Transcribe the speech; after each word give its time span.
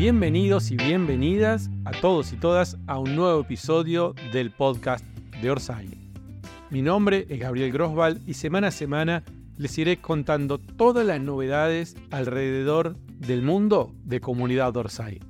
Bienvenidos 0.00 0.70
y 0.70 0.78
bienvenidas 0.78 1.68
a 1.84 1.90
todos 1.90 2.32
y 2.32 2.38
todas 2.38 2.78
a 2.86 2.98
un 2.98 3.14
nuevo 3.14 3.42
episodio 3.42 4.14
del 4.32 4.50
podcast 4.50 5.04
de 5.42 5.50
Orsay. 5.50 5.90
Mi 6.70 6.80
nombre 6.80 7.26
es 7.28 7.38
Gabriel 7.38 7.70
Grosval 7.70 8.18
y 8.26 8.32
semana 8.32 8.68
a 8.68 8.70
semana 8.70 9.24
les 9.58 9.76
iré 9.76 9.98
contando 9.98 10.56
todas 10.56 11.06
las 11.06 11.20
novedades 11.20 11.96
alrededor 12.10 12.96
del 13.18 13.42
mundo 13.42 13.94
de 14.02 14.22
comunidad 14.22 14.74
Orsay. 14.74 15.20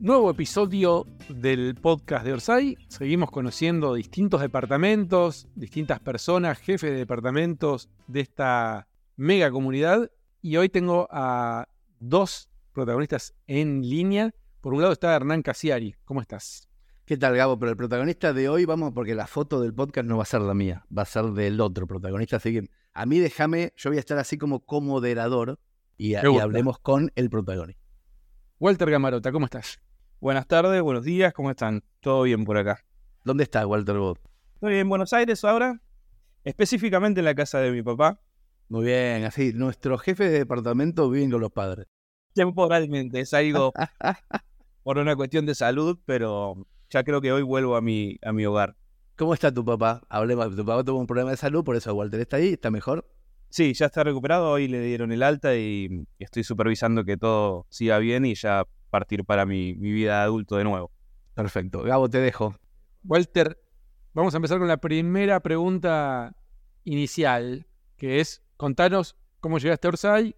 Nuevo 0.00 0.30
episodio 0.30 1.06
del 1.28 1.74
podcast 1.74 2.24
de 2.24 2.32
Orsay. 2.32 2.78
Seguimos 2.88 3.30
conociendo 3.30 3.92
distintos 3.92 4.40
departamentos, 4.40 5.48
distintas 5.54 6.00
personas, 6.00 6.56
jefes 6.60 6.92
de 6.92 6.96
departamentos 6.96 7.90
de 8.06 8.20
esta 8.20 8.88
mega 9.16 9.50
comunidad. 9.50 10.10
Y 10.40 10.56
hoy 10.56 10.70
tengo 10.70 11.08
a 11.10 11.68
dos 12.00 12.48
protagonistas 12.74 13.34
en 13.46 13.88
línea. 13.88 14.34
Por 14.60 14.74
un 14.74 14.82
lado 14.82 14.92
está 14.92 15.14
Hernán 15.14 15.42
Casiari. 15.42 15.94
¿Cómo 16.04 16.20
estás? 16.20 16.68
¿Qué 17.06 17.16
tal, 17.16 17.36
Gabo? 17.36 17.58
Pero 17.58 17.70
el 17.70 17.76
protagonista 17.76 18.32
de 18.32 18.48
hoy, 18.48 18.64
vamos, 18.64 18.92
porque 18.94 19.14
la 19.14 19.26
foto 19.26 19.60
del 19.60 19.72
podcast 19.72 20.06
no 20.06 20.16
va 20.16 20.24
a 20.24 20.26
ser 20.26 20.40
la 20.40 20.54
mía, 20.54 20.84
va 20.96 21.02
a 21.02 21.06
ser 21.06 21.26
del 21.26 21.60
otro 21.60 21.86
protagonista. 21.86 22.36
Así 22.36 22.52
que 22.52 22.68
a 22.92 23.06
mí 23.06 23.18
déjame, 23.18 23.72
yo 23.76 23.90
voy 23.90 23.98
a 23.98 24.00
estar 24.00 24.18
así 24.18 24.36
como 24.36 24.60
comoderador 24.60 25.58
y, 25.96 26.12
y 26.12 26.14
hablemos 26.16 26.78
con 26.78 27.12
el 27.14 27.30
protagonista. 27.30 27.82
Walter 28.58 28.90
Gamarota, 28.90 29.32
¿cómo 29.32 29.46
estás? 29.46 29.80
Buenas 30.20 30.46
tardes, 30.46 30.80
buenos 30.80 31.04
días, 31.04 31.32
¿cómo 31.34 31.50
están? 31.50 31.84
¿Todo 32.00 32.22
bien 32.22 32.44
por 32.44 32.56
acá? 32.56 32.84
¿Dónde 33.22 33.44
está 33.44 33.66
Walter 33.66 33.98
Bot? 33.98 34.18
Estoy 34.54 34.76
en 34.76 34.88
Buenos 34.88 35.12
Aires 35.12 35.44
ahora, 35.44 35.82
específicamente 36.42 37.20
en 37.20 37.26
la 37.26 37.34
casa 37.34 37.58
de 37.58 37.70
mi 37.70 37.82
papá. 37.82 38.20
Muy 38.68 38.86
bien, 38.86 39.24
así, 39.24 39.52
nuestros 39.52 40.00
jefes 40.00 40.30
de 40.30 40.38
departamento 40.38 41.10
viven 41.10 41.30
con 41.30 41.42
los 41.42 41.52
padres. 41.52 41.86
Temporalmente, 42.34 43.20
es 43.20 43.32
algo 43.34 43.72
por 44.82 44.98
una 44.98 45.16
cuestión 45.16 45.46
de 45.46 45.54
salud, 45.54 45.98
pero 46.04 46.66
ya 46.90 47.04
creo 47.04 47.20
que 47.20 47.32
hoy 47.32 47.42
vuelvo 47.42 47.76
a 47.76 47.80
mi, 47.80 48.18
a 48.22 48.32
mi 48.32 48.44
hogar. 48.44 48.76
¿Cómo 49.16 49.32
está 49.32 49.52
tu 49.52 49.64
papá? 49.64 50.02
Hablemos, 50.08 50.54
tu 50.54 50.64
papá 50.64 50.82
tuvo 50.84 50.98
un 50.98 51.06
problema 51.06 51.30
de 51.30 51.36
salud, 51.36 51.64
por 51.64 51.76
eso 51.76 51.94
Walter 51.94 52.20
está 52.20 52.36
ahí, 52.36 52.54
¿está 52.54 52.70
mejor? 52.70 53.08
Sí, 53.48 53.72
ya 53.72 53.86
está 53.86 54.02
recuperado, 54.02 54.50
hoy 54.50 54.66
le 54.66 54.80
dieron 54.80 55.12
el 55.12 55.22
alta 55.22 55.54
y 55.54 56.06
estoy 56.18 56.42
supervisando 56.42 57.04
que 57.04 57.16
todo 57.16 57.66
siga 57.70 57.98
bien 57.98 58.24
y 58.24 58.34
ya 58.34 58.64
partir 58.90 59.24
para 59.24 59.46
mi, 59.46 59.74
mi 59.76 59.92
vida 59.92 60.18
de 60.18 60.24
adulto 60.24 60.56
de 60.56 60.64
nuevo. 60.64 60.90
Perfecto. 61.34 61.82
Gabo, 61.82 62.08
te 62.10 62.18
dejo. 62.18 62.56
Walter, 63.04 63.60
vamos 64.12 64.34
a 64.34 64.38
empezar 64.38 64.58
con 64.58 64.66
la 64.66 64.78
primera 64.78 65.40
pregunta 65.40 66.36
inicial, 66.82 67.66
que 67.96 68.20
es 68.20 68.42
contanos 68.56 69.16
cómo 69.40 69.58
llegaste 69.58 69.86
a 69.86 69.90
Orsay 69.90 70.36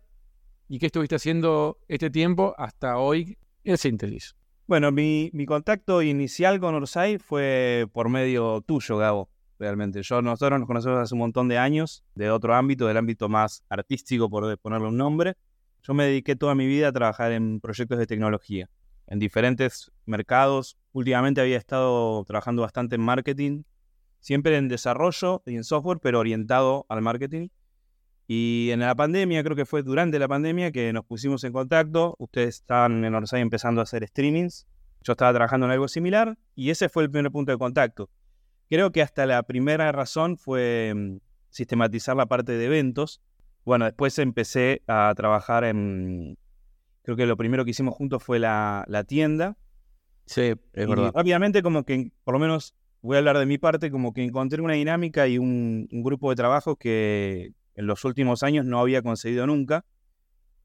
y 0.69 0.78
qué 0.78 0.86
estuviste 0.86 1.17
haciendo 1.17 1.78
este 1.89 2.11
tiempo 2.11 2.55
hasta 2.59 2.98
hoy 2.98 3.39
en 3.64 3.78
síntesis. 3.78 4.36
Bueno, 4.67 4.91
mi, 4.91 5.31
contacto 5.47 6.03
inicial 6.03 6.59
con 6.59 6.75
Orsay 6.75 7.19
fue 7.19 7.86
por 7.92 8.09
medio 8.09 8.62
tuyo, 8.62 8.97
Gabo, 8.98 9.31
realmente. 9.61 10.03
Yo, 10.03 10.22
nosotros 10.22 10.59
nos 10.59 10.67
conocemos 10.67 10.98
hace 10.98 11.14
un 11.14 11.20
montón 11.20 11.47
de 11.48 11.59
años, 11.59 12.05
de 12.17 12.31
otro 12.31 12.55
ámbito, 12.55 12.87
del 12.89 12.97
ámbito 12.97 13.28
más 13.28 13.62
artístico, 13.69 14.28
por 14.28 14.59
ponerle 14.59 14.89
un 14.89 14.97
nombre. 14.97 15.34
Yo 15.84 15.94
me 15.94 16.05
dediqué 16.05 16.34
toda 16.34 16.56
mi 16.56 16.67
vida 16.67 16.89
a 16.89 16.92
trabajar 16.92 17.31
en 17.31 17.61
proyectos 17.61 17.98
de 17.98 18.06
tecnología, 18.06 18.69
en 19.06 19.20
diferentes 19.20 19.92
mercados. 20.05 20.77
Últimamente 20.91 21.41
había 21.41 21.59
estado 21.59 22.25
trabajando 22.25 22.62
bastante 22.62 22.97
en 22.97 23.03
marketing, 23.03 23.62
siempre 24.19 24.56
en 24.56 24.67
desarrollo 24.67 25.44
y 25.47 25.55
en 25.55 25.62
software, 25.62 26.00
pero 26.03 26.19
orientado 26.19 26.87
al 26.89 27.03
marketing. 27.03 27.50
Y 28.29 28.71
en 28.73 28.81
la 28.81 28.95
pandemia, 28.95 29.45
creo 29.45 29.55
que 29.55 29.67
fue 29.67 29.83
durante 29.83 30.19
la 30.19 30.27
pandemia 30.27 30.73
que 30.73 30.93
nos 30.93 31.05
pusimos 31.05 31.45
en 31.45 31.53
contacto. 31.53 32.17
Ustedes 32.19 32.57
estaban 32.57 33.05
en 33.05 33.15
Orsay 33.15 33.41
empezando 33.41 33.81
a 33.81 33.85
hacer 33.85 34.07
streamings. 34.07 34.67
Yo 35.03 35.12
estaba 35.12 35.33
trabajando 35.33 35.67
en 35.67 35.73
algo 35.73 35.87
similar 35.87 36.37
y 36.56 36.71
ese 36.71 36.89
fue 36.89 37.05
el 37.05 37.11
primer 37.11 37.31
punto 37.31 37.53
de 37.53 37.59
contacto. 37.59 38.11
Creo 38.69 38.91
que 38.91 39.00
hasta 39.00 39.27
la 39.27 39.45
primera 39.45 39.93
razón 39.93 40.37
fue 40.37 40.93
mm, 40.95 41.19
sistematizar 41.50 42.17
la 42.17 42.27
parte 42.27 42.53
de 42.53 42.65
eventos. 42.65 43.23
Bueno, 43.65 43.84
después 43.84 44.19
empecé 44.19 44.83
a 44.89 45.12
trabajar 45.17 45.62
en... 45.62 46.37
Creo 47.03 47.17
que 47.17 47.27
lo 47.27 47.37
primero 47.37 47.65
que 47.65 47.71
hicimos 47.71 47.95
juntos 47.95 48.25
fue 48.25 48.41
la, 48.41 48.84
la 48.89 49.05
tienda. 49.05 49.56
Sí, 50.25 50.55
es 50.73 50.84
y 50.84 50.87
verdad. 50.87 51.12
Rápidamente 51.15 51.62
como 51.62 51.84
que, 51.84 52.11
por 52.25 52.34
lo 52.34 52.41
menos 52.41 52.75
voy 53.03 53.15
a 53.15 53.19
hablar 53.19 53.39
de 53.39 53.47
mi 53.47 53.59
parte, 53.59 53.93
como 53.93 54.12
que 54.12 54.25
encontré 54.25 54.61
una 54.61 54.75
dinámica 54.75 55.29
y 55.29 55.39
un, 55.39 55.87
un 55.93 56.03
grupo 56.03 56.31
de 56.31 56.37
trabajo 56.37 56.75
que, 56.75 57.53
en 57.76 57.87
los 57.87 58.04
últimos 58.04 58.42
años 58.42 58.64
no 58.64 58.81
había 58.81 59.03
conseguido 59.03 59.47
nunca 59.47 59.84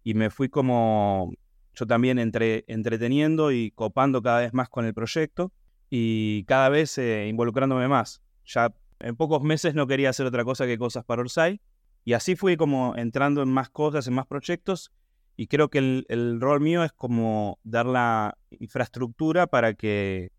y 0.04 0.14
me 0.16 0.30
fui 0.30 0.50
como 0.50 1.32
yo 1.74 1.86
también 1.86 2.20
entre, 2.20 2.66
entreteniendo 2.68 3.52
y 3.52 3.72
copando 3.72 4.22
cada 4.22 4.40
vez 4.40 4.54
más 4.54 4.70
con 4.70 4.86
el 4.86 4.94
proyecto 4.94 5.52
y 5.90 6.44
cada 6.46 6.70
vez 6.70 6.98
eh, 6.98 7.28
involucrándome 7.28 7.88
más. 7.88 8.22
Ya 8.46 8.74
en 9.00 9.16
pocos 9.16 9.44
meses 9.44 9.76
no 9.76 9.88
quería 9.88 10.10
hacer 10.10 10.26
otra 10.26 10.44
cosa 10.44 10.66
que 10.66 10.78
cosas 10.78 11.06
para 11.06 11.22
Orsay 11.22 11.62
y 12.04 12.14
así 12.14 12.36
fui 12.36 12.58
como 12.58 12.96
entrando 12.96 13.42
en 13.42 13.50
más 13.50 13.70
cosas, 13.70 14.08
en 14.08 14.14
más 14.14 14.26
proyectos 14.26 14.92
y 15.38 15.48
creo 15.48 15.70
que 15.70 15.78
el, 15.78 16.06
el 16.10 16.42
rol 16.42 16.62
mío 16.62 16.84
es 16.84 16.92
como 16.92 17.60
dar 17.64 17.86
la 17.86 18.38
infraestructura 18.60 19.48
para 19.48 19.74
que 19.74 20.32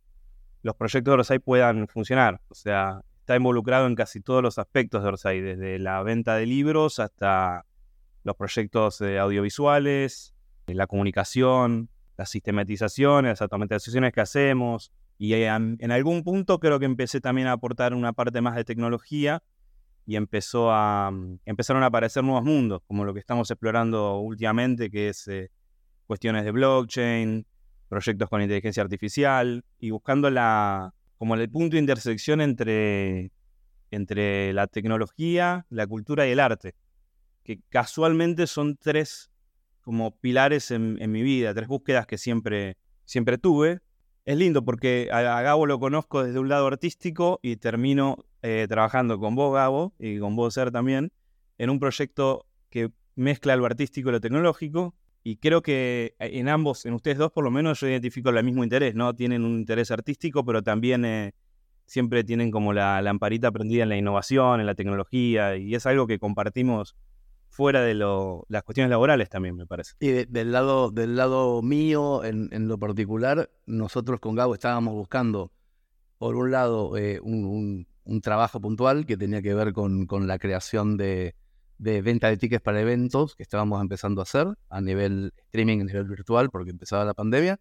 los 0.62 0.76
proyectos 0.76 1.12
de 1.12 1.14
Orsay 1.14 1.38
puedan 1.38 1.88
funcionar. 1.88 2.40
O 2.48 2.54
sea, 2.54 3.02
está 3.22 3.36
involucrado 3.36 3.86
en 3.86 3.94
casi 3.94 4.20
todos 4.20 4.42
los 4.42 4.58
aspectos 4.58 5.02
de 5.02 5.08
Orsay, 5.08 5.40
desde 5.40 5.78
la 5.78 6.02
venta 6.02 6.34
de 6.34 6.44
libros 6.44 6.98
hasta 6.98 7.64
los 8.24 8.34
proyectos 8.36 9.00
eh, 9.00 9.20
audiovisuales, 9.20 10.34
eh, 10.66 10.74
la 10.74 10.88
comunicación, 10.88 11.88
la 12.18 12.26
sistematización, 12.26 13.26
las 13.26 13.40
automatizaciones 13.40 14.12
que 14.12 14.20
hacemos. 14.20 14.92
Y 15.18 15.34
eh, 15.34 15.46
en 15.46 15.92
algún 15.92 16.24
punto 16.24 16.58
creo 16.58 16.80
que 16.80 16.86
empecé 16.86 17.20
también 17.20 17.46
a 17.46 17.52
aportar 17.52 17.94
una 17.94 18.12
parte 18.12 18.40
más 18.40 18.56
de 18.56 18.64
tecnología 18.64 19.40
y 20.04 20.16
empezó 20.16 20.72
a, 20.72 21.12
mm, 21.12 21.38
empezaron 21.44 21.84
a 21.84 21.86
aparecer 21.86 22.24
nuevos 22.24 22.42
mundos, 22.42 22.82
como 22.88 23.04
lo 23.04 23.14
que 23.14 23.20
estamos 23.20 23.48
explorando 23.52 24.18
últimamente, 24.18 24.90
que 24.90 25.10
es 25.10 25.28
eh, 25.28 25.50
cuestiones 26.08 26.44
de 26.44 26.50
blockchain, 26.50 27.46
proyectos 27.88 28.28
con 28.28 28.42
inteligencia 28.42 28.82
artificial 28.82 29.64
y 29.78 29.90
buscando 29.90 30.28
la, 30.28 30.92
como 31.22 31.36
el 31.36 31.48
punto 31.48 31.76
de 31.76 31.78
intersección 31.78 32.40
entre, 32.40 33.30
entre 33.92 34.52
la 34.52 34.66
tecnología, 34.66 35.66
la 35.70 35.86
cultura 35.86 36.26
y 36.26 36.32
el 36.32 36.40
arte, 36.40 36.74
que 37.44 37.60
casualmente 37.68 38.48
son 38.48 38.76
tres 38.76 39.30
como 39.82 40.16
pilares 40.16 40.72
en, 40.72 40.96
mi 41.12 41.22
vida, 41.22 41.54
tres 41.54 41.68
búsquedas 41.68 42.08
que 42.08 42.18
siempre, 42.18 42.76
siempre 43.04 43.38
tuve. 43.38 43.78
Es 44.24 44.36
lindo 44.36 44.64
porque 44.64 45.10
a, 45.12 45.38
a 45.38 45.42
Gabo 45.42 45.66
lo 45.66 45.78
conozco 45.78 46.24
desde 46.24 46.40
un 46.40 46.48
lado 46.48 46.66
artístico 46.66 47.38
y 47.40 47.54
termino 47.54 48.16
eh, 48.42 48.66
trabajando 48.68 49.20
con 49.20 49.36
vos, 49.36 49.54
Gabo, 49.54 49.94
y 50.00 50.18
con 50.18 50.34
vos, 50.34 50.54
Ser 50.54 50.72
también, 50.72 51.12
en 51.56 51.70
un 51.70 51.78
proyecto 51.78 52.46
que 52.68 52.90
mezcla 53.14 53.54
lo 53.54 53.64
artístico 53.64 54.08
y 54.08 54.12
lo 54.12 54.20
tecnológico, 54.20 54.96
y 55.24 55.36
creo 55.36 55.62
que 55.62 56.14
en 56.18 56.48
ambos, 56.48 56.84
en 56.86 56.94
ustedes 56.94 57.18
dos 57.18 57.30
por 57.32 57.44
lo 57.44 57.50
menos, 57.50 57.80
yo 57.80 57.88
identifico 57.88 58.30
el 58.30 58.44
mismo 58.44 58.64
interés, 58.64 58.94
¿no? 58.94 59.14
Tienen 59.14 59.44
un 59.44 59.58
interés 59.58 59.90
artístico, 59.90 60.44
pero 60.44 60.62
también 60.62 61.04
eh, 61.04 61.32
siempre 61.86 62.24
tienen 62.24 62.50
como 62.50 62.72
la 62.72 63.00
lamparita 63.02 63.50
prendida 63.52 63.84
en 63.84 63.88
la 63.90 63.96
innovación, 63.96 64.60
en 64.60 64.66
la 64.66 64.74
tecnología, 64.74 65.56
y 65.56 65.74
es 65.74 65.86
algo 65.86 66.06
que 66.06 66.18
compartimos 66.18 66.96
fuera 67.48 67.82
de 67.82 67.94
lo, 67.94 68.46
las 68.48 68.62
cuestiones 68.62 68.90
laborales 68.90 69.28
también, 69.28 69.56
me 69.56 69.66
parece. 69.66 69.92
Y 70.00 70.08
de- 70.08 70.26
del, 70.26 70.52
lado, 70.52 70.90
del 70.90 71.16
lado 71.16 71.60
mío, 71.62 72.24
en, 72.24 72.48
lo 72.66 72.78
particular, 72.78 73.50
nosotros 73.66 74.20
con 74.20 74.34
Gabo 74.34 74.54
estábamos 74.54 74.94
buscando, 74.94 75.52
por 76.18 76.34
un 76.36 76.50
lado, 76.50 76.96
eh, 76.96 77.20
un, 77.22 77.44
un- 77.44 77.86
un 78.04 78.20
trabajo 78.20 78.60
puntual 78.60 79.06
que 79.06 79.16
tenía 79.16 79.42
que 79.42 79.54
ver 79.54 79.72
con, 79.72 80.06
con 80.06 80.26
la 80.26 80.38
creación 80.38 80.96
de, 80.96 81.34
de 81.82 82.00
venta 82.00 82.28
de 82.28 82.36
tickets 82.36 82.62
para 82.62 82.80
eventos 82.80 83.34
que 83.34 83.42
estábamos 83.42 83.82
empezando 83.82 84.20
a 84.20 84.22
hacer 84.22 84.46
a 84.68 84.80
nivel 84.80 85.32
streaming, 85.46 85.80
a 85.80 85.84
nivel 85.84 86.04
virtual, 86.04 86.48
porque 86.48 86.70
empezaba 86.70 87.04
la 87.04 87.12
pandemia. 87.12 87.60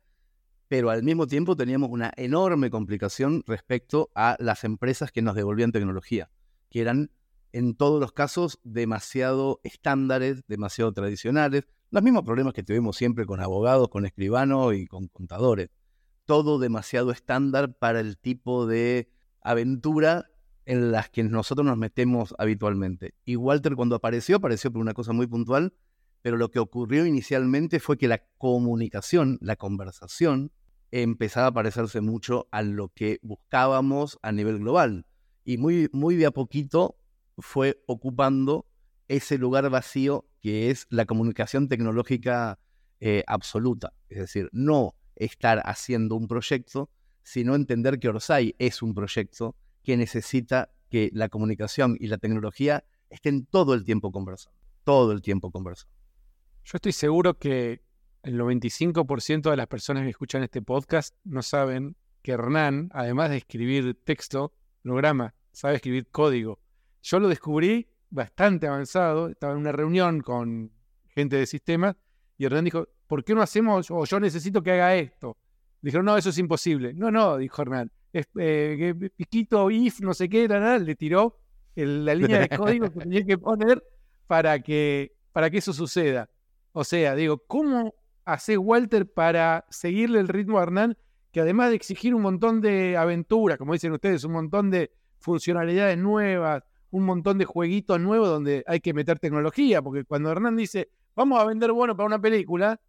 Pero 0.67 0.91
al 0.91 1.01
mismo 1.01 1.25
tiempo 1.25 1.55
teníamos 1.55 1.89
una 1.89 2.13
enorme 2.15 2.69
complicación 2.69 3.43
respecto 3.47 4.11
a 4.13 4.37
las 4.39 4.63
empresas 4.63 5.11
que 5.11 5.23
nos 5.23 5.35
devolvían 5.35 5.71
tecnología, 5.71 6.29
que 6.69 6.81
eran 6.81 7.09
en 7.51 7.75
todos 7.75 7.99
los 7.99 8.11
casos 8.11 8.59
demasiado 8.63 9.59
estándares, 9.63 10.43
demasiado 10.47 10.93
tradicionales, 10.93 11.63
los 11.89 12.03
mismos 12.03 12.21
problemas 12.21 12.53
que 12.53 12.63
tuvimos 12.63 12.95
siempre 12.95 13.25
con 13.25 13.41
abogados, 13.41 13.89
con 13.89 14.05
escribanos 14.05 14.75
y 14.75 14.85
con 14.85 15.07
contadores. 15.07 15.69
Todo 16.25 16.59
demasiado 16.59 17.09
estándar 17.11 17.73
para 17.73 17.99
el 17.99 18.19
tipo 18.19 18.67
de 18.67 19.09
aventura 19.41 20.30
en 20.71 20.93
las 20.93 21.09
que 21.09 21.21
nosotros 21.21 21.67
nos 21.67 21.77
metemos 21.77 22.33
habitualmente. 22.37 23.13
Y 23.25 23.35
Walter 23.35 23.75
cuando 23.75 23.97
apareció, 23.97 24.37
apareció 24.37 24.71
por 24.71 24.81
una 24.81 24.93
cosa 24.93 25.11
muy 25.11 25.27
puntual, 25.27 25.73
pero 26.21 26.37
lo 26.37 26.49
que 26.49 26.59
ocurrió 26.59 27.05
inicialmente 27.05 27.81
fue 27.81 27.97
que 27.97 28.07
la 28.07 28.23
comunicación, 28.37 29.37
la 29.41 29.57
conversación, 29.57 30.53
empezaba 30.91 31.47
a 31.47 31.53
parecerse 31.53 31.99
mucho 31.99 32.47
a 32.51 32.61
lo 32.61 32.87
que 32.87 33.19
buscábamos 33.21 34.17
a 34.21 34.31
nivel 34.31 34.59
global. 34.59 35.05
Y 35.43 35.57
muy, 35.57 35.89
muy 35.91 36.15
de 36.15 36.27
a 36.27 36.31
poquito 36.31 36.95
fue 37.37 37.83
ocupando 37.85 38.65
ese 39.09 39.37
lugar 39.37 39.69
vacío 39.69 40.25
que 40.39 40.69
es 40.69 40.87
la 40.89 41.03
comunicación 41.03 41.67
tecnológica 41.67 42.59
eh, 43.01 43.25
absoluta. 43.27 43.91
Es 44.07 44.19
decir, 44.19 44.47
no 44.53 44.95
estar 45.17 45.61
haciendo 45.65 46.15
un 46.15 46.29
proyecto, 46.29 46.89
sino 47.23 47.55
entender 47.55 47.99
que 47.99 48.07
Orsay 48.07 48.55
es 48.57 48.81
un 48.81 48.93
proyecto 48.93 49.57
que 49.83 49.97
necesita 49.97 50.71
que 50.89 51.09
la 51.13 51.29
comunicación 51.29 51.97
y 51.99 52.07
la 52.07 52.17
tecnología 52.17 52.83
estén 53.09 53.45
todo 53.45 53.73
el 53.73 53.83
tiempo 53.83 54.11
conversando, 54.11 54.57
todo 54.83 55.11
el 55.11 55.21
tiempo 55.21 55.51
conversando. 55.51 55.93
Yo 56.63 56.75
estoy 56.75 56.91
seguro 56.91 57.37
que 57.37 57.81
el 58.23 58.39
95% 58.39 59.49
de 59.49 59.57
las 59.57 59.67
personas 59.67 60.03
que 60.03 60.09
escuchan 60.09 60.43
este 60.43 60.61
podcast 60.61 61.15
no 61.23 61.41
saben 61.41 61.95
que 62.21 62.33
Hernán, 62.33 62.89
además 62.93 63.31
de 63.31 63.37
escribir 63.37 63.99
texto, 64.03 64.53
programa, 64.83 65.33
sabe 65.51 65.75
escribir 65.75 66.07
código. 66.07 66.59
Yo 67.01 67.19
lo 67.19 67.27
descubrí 67.27 67.87
bastante 68.09 68.67
avanzado, 68.67 69.29
estaba 69.29 69.53
en 69.53 69.59
una 69.59 69.71
reunión 69.71 70.21
con 70.21 70.71
gente 71.07 71.37
de 71.37 71.45
sistemas 71.45 71.95
y 72.37 72.45
Hernán 72.45 72.65
dijo, 72.65 72.87
¿por 73.07 73.23
qué 73.23 73.33
no 73.33 73.41
hacemos, 73.41 73.89
o 73.89 74.05
yo 74.05 74.19
necesito 74.19 74.61
que 74.61 74.71
haga 74.71 74.95
esto? 74.95 75.37
Dijeron, 75.81 76.05
no, 76.05 76.15
eso 76.15 76.29
es 76.29 76.37
imposible. 76.37 76.93
No, 76.93 77.09
no, 77.09 77.37
dijo 77.37 77.61
Hernán, 77.61 77.91
eh, 78.13 79.09
piquito, 79.15 79.69
if, 79.71 79.99
no 80.01 80.13
sé 80.13 80.29
qué, 80.29 80.47
le 80.47 80.95
tiró 80.95 81.39
la 81.75 82.15
línea 82.15 82.39
de 82.39 82.49
código 82.57 82.91
que 82.91 82.99
tenía 82.99 83.25
que 83.25 83.37
poner 83.37 83.83
para 84.27 84.59
que, 84.61 85.13
para 85.31 85.49
que 85.49 85.57
eso 85.57 85.73
suceda. 85.73 86.29
O 86.73 86.83
sea, 86.83 87.15
digo, 87.15 87.39
¿cómo 87.47 87.95
hace 88.25 88.57
Walter 88.57 89.11
para 89.11 89.65
seguirle 89.69 90.19
el 90.19 90.27
ritmo 90.27 90.59
a 90.59 90.63
Hernán? 90.63 90.97
Que 91.31 91.41
además 91.41 91.69
de 91.69 91.75
exigir 91.75 92.13
un 92.13 92.21
montón 92.21 92.61
de 92.61 92.97
aventuras, 92.97 93.57
como 93.57 93.73
dicen 93.73 93.93
ustedes, 93.93 94.23
un 94.23 94.33
montón 94.33 94.69
de 94.69 94.91
funcionalidades 95.19 95.97
nuevas, 95.97 96.63
un 96.89 97.05
montón 97.05 97.37
de 97.37 97.45
jueguitos 97.45 97.99
nuevos 97.99 98.27
donde 98.27 98.63
hay 98.67 98.81
que 98.81 98.93
meter 98.93 99.19
tecnología, 99.19 99.81
porque 99.81 100.03
cuando 100.03 100.29
Hernán 100.29 100.57
dice, 100.57 100.89
vamos 101.15 101.39
a 101.39 101.45
vender 101.45 101.71
bueno 101.71 101.95
para 101.95 102.07
una 102.07 102.19
película, 102.19 102.79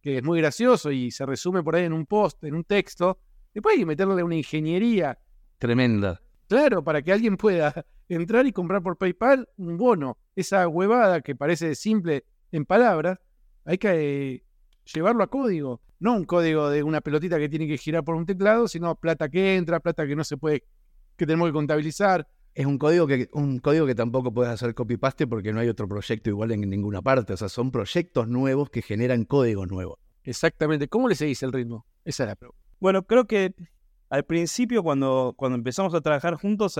que 0.00 0.18
es 0.18 0.22
muy 0.22 0.40
gracioso 0.40 0.90
y 0.90 1.10
se 1.10 1.26
resume 1.26 1.62
por 1.62 1.76
ahí 1.76 1.84
en 1.84 1.92
un 1.92 2.06
post, 2.06 2.42
en 2.44 2.54
un 2.54 2.64
texto, 2.64 3.18
después 3.54 3.74
hay 3.74 3.80
que 3.80 3.86
meterle 3.86 4.22
una 4.22 4.36
ingeniería 4.36 5.18
tremenda. 5.58 6.20
Claro, 6.48 6.82
para 6.82 7.02
que 7.02 7.12
alguien 7.12 7.36
pueda 7.36 7.84
entrar 8.08 8.46
y 8.46 8.52
comprar 8.52 8.82
por 8.82 8.96
PayPal 8.96 9.48
un 9.56 9.76
bono. 9.76 10.18
Esa 10.34 10.66
huevada 10.68 11.20
que 11.20 11.34
parece 11.34 11.74
simple 11.74 12.24
en 12.52 12.64
palabras, 12.64 13.18
hay 13.64 13.78
que 13.78 14.34
eh, 14.34 14.44
llevarlo 14.92 15.22
a 15.24 15.26
código. 15.26 15.82
No 16.00 16.14
un 16.14 16.24
código 16.24 16.70
de 16.70 16.82
una 16.82 17.00
pelotita 17.00 17.38
que 17.38 17.48
tiene 17.48 17.66
que 17.66 17.76
girar 17.76 18.04
por 18.04 18.14
un 18.14 18.24
teclado, 18.24 18.68
sino 18.68 18.94
plata 18.94 19.28
que 19.28 19.56
entra, 19.56 19.80
plata 19.80 20.06
que 20.06 20.14
no 20.14 20.24
se 20.24 20.36
puede, 20.36 20.64
que 21.16 21.26
tenemos 21.26 21.48
que 21.48 21.52
contabilizar, 21.52 22.26
es 22.58 22.66
un 22.66 22.76
código 22.76 23.06
que, 23.06 23.28
un 23.34 23.60
código 23.60 23.86
que 23.86 23.94
tampoco 23.94 24.34
puedes 24.34 24.52
hacer 24.52 24.74
copy-paste 24.74 25.28
porque 25.28 25.52
no 25.52 25.60
hay 25.60 25.68
otro 25.68 25.86
proyecto 25.86 26.28
igual 26.28 26.50
en 26.50 26.68
ninguna 26.68 27.00
parte. 27.00 27.32
O 27.32 27.36
sea, 27.36 27.48
son 27.48 27.70
proyectos 27.70 28.26
nuevos 28.26 28.68
que 28.68 28.82
generan 28.82 29.24
código 29.26 29.64
nuevo. 29.64 30.00
Exactamente. 30.24 30.88
¿Cómo 30.88 31.08
le 31.08 31.14
seguís 31.14 31.40
el 31.44 31.52
ritmo? 31.52 31.86
Esa 32.04 32.24
es 32.24 32.28
la 32.30 32.34
pregunta. 32.34 32.67
Bueno, 32.80 33.04
creo 33.06 33.26
que 33.26 33.54
al 34.10 34.24
principio, 34.24 34.82
cuando, 34.82 35.34
cuando 35.36 35.56
empezamos 35.56 35.94
a 35.94 36.00
trabajar 36.00 36.34
juntos, 36.36 36.78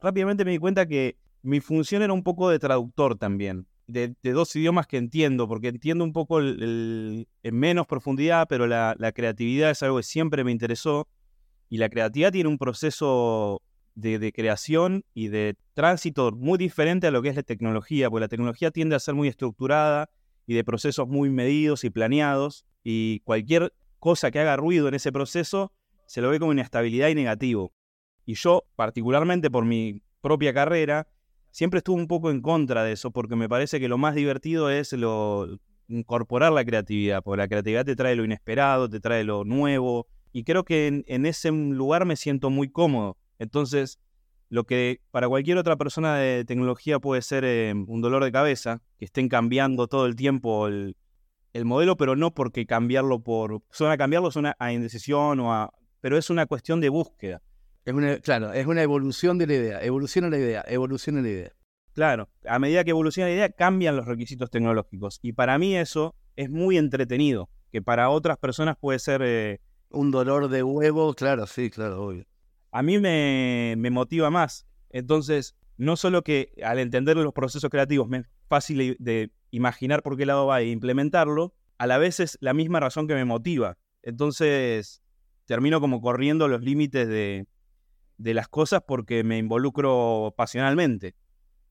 rápidamente 0.00 0.44
me 0.44 0.52
di 0.52 0.58
cuenta 0.58 0.86
que 0.86 1.16
mi 1.42 1.60
función 1.60 2.02
era 2.02 2.12
un 2.12 2.22
poco 2.22 2.48
de 2.48 2.58
traductor 2.58 3.16
también. 3.16 3.66
De, 3.86 4.14
dos 4.22 4.56
idiomas 4.56 4.86
que 4.86 4.96
entiendo, 4.96 5.46
porque 5.46 5.68
entiendo 5.68 6.04
un 6.04 6.12
poco 6.12 6.40
en 6.40 7.26
menos 7.52 7.86
profundidad, 7.86 8.46
pero 8.48 8.66
la, 8.66 9.12
creatividad 9.14 9.70
es 9.70 9.82
algo 9.82 9.98
que 9.98 10.02
siempre 10.02 10.42
me 10.42 10.52
interesó. 10.52 11.06
Y 11.68 11.76
la 11.78 11.88
creatividad 11.90 12.32
tiene 12.32 12.48
un 12.48 12.58
proceso 12.58 13.62
de, 13.94 14.32
creación 14.32 15.04
y 15.12 15.28
de 15.28 15.56
tránsito 15.74 16.32
muy 16.32 16.56
diferente 16.56 17.06
a 17.06 17.10
lo 17.10 17.20
que 17.20 17.28
es 17.28 17.36
la 17.36 17.42
tecnología, 17.42 18.08
porque 18.08 18.22
la 18.22 18.28
tecnología 18.28 18.70
tiende 18.70 18.96
a 18.96 19.00
ser 19.00 19.14
muy 19.14 19.28
estructurada 19.28 20.08
y 20.46 20.54
de 20.54 20.64
procesos 20.64 21.06
muy 21.06 21.30
medidos 21.30 21.84
y 21.84 21.90
planeados, 21.90 22.64
y 22.82 23.20
cualquier 23.20 23.72
cosa 24.04 24.30
que 24.30 24.38
haga 24.38 24.54
ruido 24.58 24.86
en 24.86 24.92
ese 24.92 25.12
proceso 25.12 25.72
se 26.04 26.20
lo 26.20 26.28
ve 26.28 26.38
como 26.38 26.52
inestabilidad 26.52 27.08
y 27.08 27.14
negativo. 27.14 27.72
Y 28.26 28.34
yo, 28.34 28.64
particularmente 28.76 29.50
por 29.50 29.64
mi 29.64 30.02
propia 30.20 30.52
carrera, 30.52 31.08
siempre 31.52 31.78
estuve 31.78 32.02
un 32.02 32.06
poco 32.06 32.30
en 32.30 32.42
contra 32.42 32.84
de 32.84 32.92
eso, 32.92 33.12
porque 33.12 33.34
me 33.34 33.48
parece 33.48 33.80
que 33.80 33.88
lo 33.88 33.96
más 33.96 34.14
divertido 34.14 34.68
es 34.68 34.92
lo, 34.92 35.58
incorporar 35.88 36.52
la 36.52 36.66
creatividad, 36.66 37.22
porque 37.22 37.38
la 37.38 37.48
creatividad 37.48 37.86
te 37.86 37.96
trae 37.96 38.14
lo 38.14 38.26
inesperado, 38.26 38.90
te 38.90 39.00
trae 39.00 39.24
lo 39.24 39.42
nuevo, 39.44 40.06
y 40.34 40.44
creo 40.44 40.66
que 40.66 41.02
en 41.06 41.24
ese 41.24 41.50
lugar 41.50 42.04
me 42.04 42.16
siento 42.16 42.50
muy 42.50 42.68
cómodo. 42.68 43.16
Entonces, 43.38 43.98
lo 44.50 44.64
que 44.64 45.00
para 45.12 45.30
cualquier 45.30 45.56
otra 45.56 45.76
persona 45.76 46.18
de 46.18 46.44
tecnología 46.44 46.98
puede 46.98 47.22
ser 47.22 47.42
eh, 47.46 47.72
un 47.72 48.02
dolor 48.02 48.22
de 48.22 48.32
cabeza, 48.32 48.82
que 48.98 49.06
estén 49.06 49.30
cambiando 49.30 49.86
todo 49.88 50.04
el 50.04 50.14
tiempo 50.14 50.66
el, 50.66 50.94
modelo, 51.64 51.96
pero 51.96 52.16
no 52.16 52.34
porque 52.34 52.66
cambiarlo 52.66 53.20
por... 53.22 53.62
Suena 53.70 53.96
cambiarlo, 53.96 54.30
suena 54.30 54.56
a 54.58 54.72
indecisión 54.72 55.40
o 55.40 55.52
a... 55.52 55.72
Pero 56.00 56.18
es 56.18 56.30
una 56.30 56.46
cuestión 56.46 56.80
de 56.80 56.88
búsqueda. 56.88 57.42
Es 57.84 57.94
una, 57.94 58.18
claro, 58.18 58.52
es 58.52 58.66
una 58.66 58.82
evolución 58.82 59.38
de 59.38 59.46
la 59.46 59.54
idea, 59.54 59.78
evoluciona 59.82 60.30
la 60.30 60.38
idea, 60.38 60.64
evoluciona 60.66 61.22
la 61.22 61.28
idea. 61.28 61.52
Claro, 61.92 62.28
a 62.46 62.58
medida 62.58 62.82
que 62.82 62.90
evoluciona 62.90 63.28
la 63.28 63.34
idea 63.34 63.48
cambian 63.50 63.96
los 63.96 64.06
requisitos 64.06 64.50
tecnológicos. 64.50 65.20
Y 65.22 65.32
para 65.32 65.58
mí 65.58 65.76
eso 65.76 66.14
es 66.34 66.50
muy 66.50 66.76
entretenido, 66.76 67.48
que 67.70 67.82
para 67.82 68.10
otras 68.10 68.38
personas 68.38 68.76
puede 68.78 68.98
ser... 68.98 69.22
Eh, 69.24 69.60
un 69.90 70.10
dolor 70.10 70.48
de 70.48 70.64
huevo, 70.64 71.14
claro, 71.14 71.46
sí, 71.46 71.70
claro, 71.70 72.06
obvio 72.06 72.26
a 72.74 72.82
mí 72.82 72.98
me, 72.98 73.76
motiva 73.92 74.30
más. 74.30 74.66
Entonces, 74.90 75.54
no 75.76 75.96
solo 75.96 76.22
que 76.22 76.52
al 76.62 76.78
entender 76.78 77.16
los 77.16 77.32
procesos 77.32 77.70
creativos 77.70 78.08
me 78.08 78.18
es 78.18 78.26
fácil 78.48 78.96
de 78.98 79.32
imaginar 79.50 80.02
por 80.02 80.16
qué 80.16 80.26
lado 80.26 80.46
va 80.46 80.60
e 80.60 80.70
implementarlo, 80.70 81.54
a 81.78 81.86
la 81.86 81.98
vez 81.98 82.20
es 82.20 82.38
la 82.40 82.54
misma 82.54 82.80
razón 82.80 83.06
que 83.06 83.14
me 83.14 83.24
motiva. 83.24 83.78
Entonces, 84.02 85.02
termino 85.46 85.80
como 85.80 86.00
corriendo 86.00 86.48
los 86.48 86.62
límites 86.62 87.08
de, 87.08 87.46
las 88.18 88.48
cosas 88.48 88.82
porque 88.86 89.24
me 89.24 89.38
involucro 89.38 90.34
pasionalmente. 90.36 91.14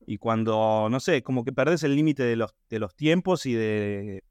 Y 0.06 0.18
cuando, 0.18 0.88
no 0.90 1.00
sé, 1.00 1.22
como 1.22 1.44
que 1.44 1.52
perdés 1.52 1.82
el 1.82 1.96
límite 1.96 2.22
de 2.22 2.36
los, 2.36 2.54
de 2.68 2.78
los 2.78 2.94
tiempos 2.94 3.46
y 3.46 3.54
de... 3.54 4.22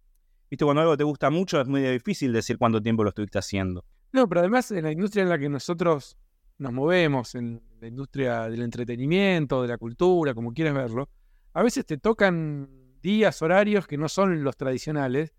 Viste, 0.50 0.66
cuando 0.66 0.82
algo 0.82 0.98
te 0.98 1.04
gusta 1.04 1.32
mucho 1.32 1.60
es 1.60 1.68
muy 1.68 1.82
difícil 1.82 2.32
decir 2.32 2.60
cuánto 2.60 2.82
tiempo 2.82 3.04
lo 3.04 3.10
estuviste 3.10 3.40
haciendo. 3.40 3.84
No, 4.12 4.28
pero 4.30 4.42
además 4.42 4.70
en 4.72 4.84
la 4.84 4.92
industria 4.92 5.24
en 5.24 5.30
la 5.30 5.40
que 5.40 5.50
nosotros 5.50 6.18
nos 6.60 6.72
movemos 6.72 7.34
en 7.34 7.64
la 7.84 7.90
industria 7.90 8.50
del 8.50 8.62
entretenimiento, 8.62 9.62
de 9.62 9.68
la 9.68 9.78
cultura, 9.78 10.34
como 10.34 10.54
quieras 10.54 10.74
verlo, 10.74 11.10
a 11.54 11.62
veces 11.62 11.86
te 11.86 11.98
tocan 11.98 12.70
días, 13.02 13.42
horarios 13.42 13.88
que 13.88 13.98
no 13.98 14.08
son 14.08 14.42
los 14.42 14.56
tradicionales 14.56 15.34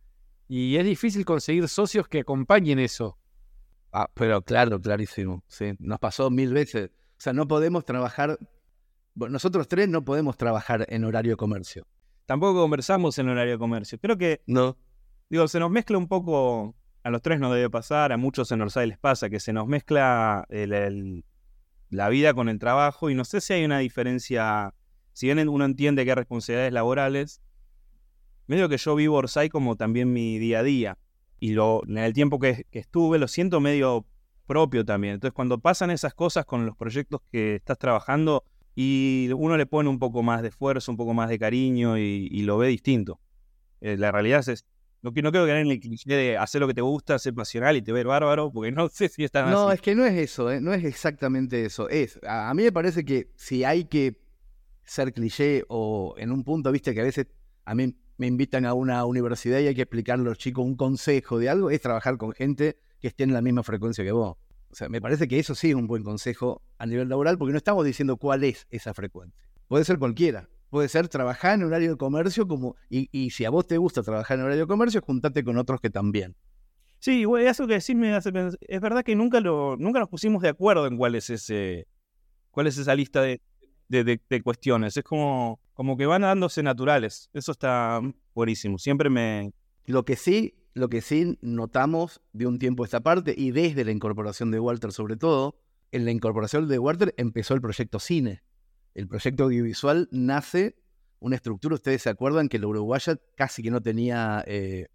y 0.46 0.76
es 0.76 0.84
difícil 0.84 1.24
conseguir 1.24 1.66
socios 1.68 2.06
que 2.06 2.20
acompañen 2.20 2.78
eso. 2.78 3.18
Ah, 3.92 4.10
pero 4.12 4.42
claro, 4.42 4.78
clarísimo. 4.78 5.42
Sí, 5.48 5.72
nos 5.78 5.98
pasó 5.98 6.30
mil 6.30 6.52
veces. 6.52 6.90
O 7.16 7.20
sea, 7.20 7.32
no 7.32 7.48
podemos 7.48 7.86
trabajar, 7.86 8.38
nosotros 9.14 9.66
tres 9.66 9.88
no 9.88 10.04
podemos 10.04 10.36
trabajar 10.36 10.84
en 10.90 11.04
horario 11.04 11.32
de 11.32 11.36
comercio. 11.36 11.86
Tampoco 12.26 12.60
conversamos 12.60 13.18
en 13.18 13.30
horario 13.30 13.54
de 13.54 13.58
comercio. 13.58 13.98
Creo 13.98 14.18
que, 14.18 14.42
no. 14.46 14.76
digo, 15.30 15.48
se 15.48 15.58
nos 15.60 15.70
mezcla 15.70 15.96
un 15.96 16.08
poco 16.08 16.76
a 17.02 17.10
los 17.10 17.22
tres 17.22 17.40
nos 17.40 17.54
debe 17.54 17.70
pasar, 17.70 18.12
a 18.12 18.18
muchos 18.18 18.52
en 18.52 18.60
Orsay 18.60 18.86
les 18.86 18.98
pasa, 18.98 19.30
que 19.30 19.40
se 19.40 19.52
nos 19.54 19.66
mezcla 19.66 20.46
la 21.94 22.08
vida 22.08 22.34
con 22.34 22.48
el 22.48 22.58
trabajo 22.58 23.10
y 23.10 23.14
no 23.14 23.24
sé 23.24 23.40
si 23.40 23.52
hay 23.52 23.64
una 23.64 23.78
diferencia, 23.78 24.74
si 25.12 25.26
bien 25.26 25.48
uno 25.48 25.64
entiende 25.64 26.04
que 26.04 26.10
hay 26.10 26.16
responsabilidades 26.16 26.72
laborales, 26.72 27.40
medio 28.46 28.68
que 28.68 28.76
yo 28.76 28.94
vivo 28.94 29.16
Orsay 29.16 29.48
como 29.48 29.76
también 29.76 30.12
mi 30.12 30.38
día 30.38 30.60
a 30.60 30.62
día 30.62 30.98
y 31.40 31.52
lo, 31.52 31.82
en 31.86 31.98
el 31.98 32.12
tiempo 32.12 32.38
que, 32.38 32.66
que 32.70 32.78
estuve 32.78 33.18
lo 33.18 33.28
siento 33.28 33.60
medio 33.60 34.06
propio 34.46 34.84
también. 34.84 35.14
Entonces 35.14 35.34
cuando 35.34 35.58
pasan 35.58 35.90
esas 35.90 36.14
cosas 36.14 36.44
con 36.44 36.66
los 36.66 36.76
proyectos 36.76 37.20
que 37.30 37.56
estás 37.56 37.78
trabajando 37.78 38.44
y 38.74 39.30
uno 39.36 39.56
le 39.56 39.66
pone 39.66 39.88
un 39.88 39.98
poco 39.98 40.22
más 40.22 40.42
de 40.42 40.48
esfuerzo, 40.48 40.90
un 40.90 40.96
poco 40.96 41.14
más 41.14 41.28
de 41.28 41.38
cariño 41.38 41.96
y, 41.96 42.42
lo 42.42 42.58
ve 42.58 42.68
distinto. 42.68 43.20
Eh, 43.80 43.96
la 43.96 44.10
realidad 44.10 44.46
es, 44.48 44.66
no, 45.04 45.10
no 45.10 45.30
quiero 45.30 45.44
quedar 45.44 45.58
en 45.58 45.70
el 45.70 45.80
cliché 45.80 46.14
de 46.14 46.38
hacer 46.38 46.62
lo 46.62 46.66
que 46.66 46.72
te 46.72 46.80
gusta, 46.80 47.18
ser 47.18 47.34
pasional 47.34 47.76
y 47.76 47.82
te 47.82 47.92
ver 47.92 48.06
bárbaro, 48.06 48.50
porque 48.50 48.72
no 48.72 48.88
sé 48.88 49.08
si 49.10 49.22
están 49.22 49.50
No, 49.50 49.68
así. 49.68 49.76
es 49.76 49.82
que 49.82 49.94
no 49.94 50.06
es 50.06 50.14
eso, 50.14 50.50
¿eh? 50.50 50.62
no 50.62 50.72
es 50.72 50.82
exactamente 50.82 51.64
eso. 51.66 51.90
Es, 51.90 52.18
a, 52.26 52.52
mí 52.54 52.62
me 52.62 52.72
parece 52.72 53.04
que 53.04 53.30
si 53.36 53.64
hay 53.64 53.84
que 53.84 54.18
ser 54.82 55.12
cliché 55.12 55.64
o 55.68 56.14
en 56.16 56.32
un 56.32 56.42
punto, 56.42 56.72
viste, 56.72 56.94
que 56.94 57.02
a 57.02 57.04
veces 57.04 57.26
a 57.66 57.74
mí 57.74 57.94
me 58.16 58.26
invitan 58.26 58.64
a 58.64 58.72
una 58.72 59.04
universidad 59.04 59.58
y 59.60 59.66
hay 59.66 59.74
que 59.74 59.82
explicarle 59.82 60.22
a 60.22 60.28
los 60.30 60.38
chicos 60.38 60.64
un 60.64 60.76
consejo 60.76 61.38
de 61.38 61.50
algo, 61.50 61.70
es 61.70 61.82
trabajar 61.82 62.16
con 62.16 62.32
gente 62.32 62.78
que 62.98 63.08
esté 63.08 63.24
en 63.24 63.34
la 63.34 63.42
misma 63.42 63.62
frecuencia 63.62 64.04
que 64.04 64.12
vos. 64.12 64.38
O 64.70 64.74
sea, 64.74 64.88
me 64.88 65.02
parece 65.02 65.28
que 65.28 65.38
eso 65.38 65.54
sí 65.54 65.68
es 65.68 65.74
un 65.74 65.86
buen 65.86 66.02
consejo 66.02 66.62
a 66.78 66.86
nivel 66.86 67.08
laboral, 67.10 67.36
porque 67.36 67.52
no 67.52 67.58
estamos 67.58 67.84
diciendo 67.84 68.16
cuál 68.16 68.42
es 68.42 68.66
esa 68.70 68.94
frecuencia. 68.94 69.38
Puede 69.68 69.84
ser 69.84 69.98
cualquiera 69.98 70.48
puede 70.74 70.88
ser 70.88 71.06
trabajar 71.06 71.54
en 71.54 71.62
horario 71.62 71.90
de 71.90 71.96
comercio 71.96 72.48
como 72.48 72.74
y, 72.90 73.30
si 73.30 73.44
a 73.44 73.50
vos 73.50 73.64
te 73.64 73.78
gusta 73.78 74.02
trabajar 74.02 74.40
en 74.40 74.44
horario 74.46 74.64
de 74.64 74.66
comercio, 74.66 75.00
juntate 75.00 75.44
con 75.44 75.56
otros 75.56 75.80
que 75.80 75.88
también. 75.88 76.34
Sí, 76.98 77.22
güey, 77.22 77.46
eso 77.46 77.68
que 77.68 77.74
decís 77.74 77.94
me 77.94 78.12
hace 78.12 78.32
pensar. 78.32 78.58
Es 78.60 78.80
verdad 78.80 79.04
que 79.04 79.14
nunca 79.14 79.38
lo, 79.38 79.76
nunca 79.76 80.00
nos 80.00 80.08
pusimos 80.08 80.42
de 80.42 80.48
acuerdo 80.48 80.88
en 80.88 80.96
cuál 80.96 81.14
es 81.14 81.30
ese, 81.30 81.86
cuál 82.50 82.66
es 82.66 82.76
esa 82.76 82.92
lista 82.96 83.22
de, 83.22 83.40
de, 83.88 84.42
cuestiones. 84.42 84.96
Es 84.96 85.04
como, 85.04 85.60
como 85.74 85.96
que 85.96 86.06
van 86.06 86.22
dándose 86.22 86.60
naturales. 86.64 87.30
Eso 87.34 87.52
está 87.52 88.00
buenísimo. 88.34 88.76
Siempre 88.78 89.10
me, 89.10 89.52
Lo 89.86 90.04
que 90.04 90.16
sí, 90.16 90.56
lo 90.72 90.88
que 90.88 91.02
sí 91.02 91.38
notamos 91.40 92.20
de 92.32 92.48
un 92.48 92.58
tiempo 92.58 92.82
a 92.82 92.86
esta 92.86 93.00
parte, 93.00 93.32
y 93.38 93.52
desde 93.52 93.84
la 93.84 93.92
incorporación 93.92 94.50
de 94.50 94.58
Walter 94.58 94.90
sobre 94.90 95.16
todo, 95.16 95.56
en 95.92 96.04
la 96.04 96.10
incorporación 96.10 96.66
de 96.66 96.80
Walter 96.80 97.14
empezó 97.16 97.54
el 97.54 97.60
proyecto 97.60 98.00
cine. 98.00 98.42
El 98.94 99.08
proyecto 99.08 99.44
audiovisual 99.44 100.08
nace 100.12 100.76
una 101.20 101.36
estructura, 101.36 101.74
ustedes 101.74 102.02
se 102.02 102.10
acuerdan 102.10 102.48
que 102.48 102.58
la 102.58 102.66
Uruguaya 102.66 103.18
casi 103.34 103.62
que 103.62 103.70
no 103.70 103.80
tenía 103.80 104.44
eh, 104.46 104.88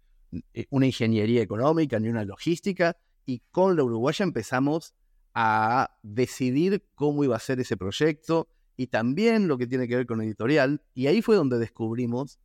una 0.70 0.86
ingeniería 0.86 1.42
económica 1.42 1.98
ni 1.98 2.08
una 2.08 2.24
logística, 2.24 2.96
y 3.26 3.42
con 3.50 3.76
la 3.76 3.84
Uruguaya 3.84 4.22
empezamos 4.22 4.94
a 5.34 5.98
decidir 6.02 6.84
cómo 6.94 7.24
iba 7.24 7.36
a 7.36 7.40
ser 7.40 7.60
ese 7.60 7.76
proyecto 7.76 8.48
y 8.76 8.88
también 8.88 9.46
lo 9.46 9.58
que 9.58 9.66
tiene 9.66 9.86
que 9.86 9.96
ver 9.96 10.06
con 10.06 10.20
editorial. 10.22 10.82
Y 10.94 11.06
ahí 11.06 11.22
fue 11.22 11.36
donde 11.36 11.58
descubrimos 11.58 12.38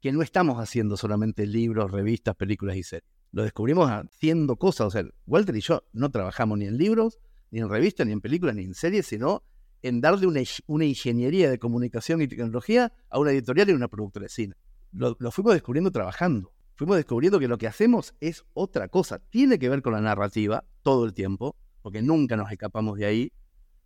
que 0.00 0.12
no 0.12 0.22
estamos 0.22 0.58
haciendo 0.58 0.96
solamente 0.96 1.46
libros, 1.46 1.90
revistas, 1.90 2.36
películas 2.36 2.76
y 2.76 2.82
series. 2.82 3.10
Lo 3.32 3.42
descubrimos 3.42 3.90
haciendo 3.90 4.56
cosas. 4.56 4.88
O 4.88 4.90
sea, 4.90 5.04
Walter 5.26 5.56
y 5.56 5.60
yo 5.60 5.82
no 5.92 6.10
trabajamos 6.10 6.58
ni 6.58 6.66
en 6.66 6.76
libros, 6.76 7.18
ni 7.50 7.60
en 7.60 7.68
revistas, 7.68 8.06
ni 8.06 8.12
en 8.12 8.20
películas, 8.20 8.54
ni 8.54 8.64
en 8.64 8.74
series, 8.74 9.06
sino 9.06 9.42
en 9.82 10.00
darle 10.00 10.26
una, 10.26 10.84
ingeniería 10.84 11.50
de 11.50 11.58
comunicación 11.58 12.20
y 12.22 12.28
tecnología 12.28 12.92
a 13.08 13.18
una 13.18 13.30
editorial 13.30 13.70
y 13.70 13.72
una 13.72 13.88
productora 13.88 14.24
de 14.24 14.30
cine. 14.30 14.54
Lo, 14.92 15.16
lo 15.18 15.30
fuimos 15.30 15.54
descubriendo 15.54 15.90
trabajando. 15.90 16.52
Fuimos 16.74 16.96
descubriendo 16.96 17.38
que 17.40 17.48
lo 17.48 17.58
que 17.58 17.66
hacemos 17.66 18.14
es 18.20 18.44
otra 18.54 18.88
cosa. 18.88 19.18
Tiene 19.30 19.58
que 19.58 19.68
ver 19.68 19.82
con 19.82 19.92
la 19.92 20.00
narrativa 20.00 20.64
todo 20.82 21.04
el 21.04 21.12
tiempo, 21.12 21.56
porque 21.82 22.02
nunca 22.02 22.36
nos 22.36 22.50
escapamos 22.50 22.98
de 22.98 23.06
ahí, 23.06 23.32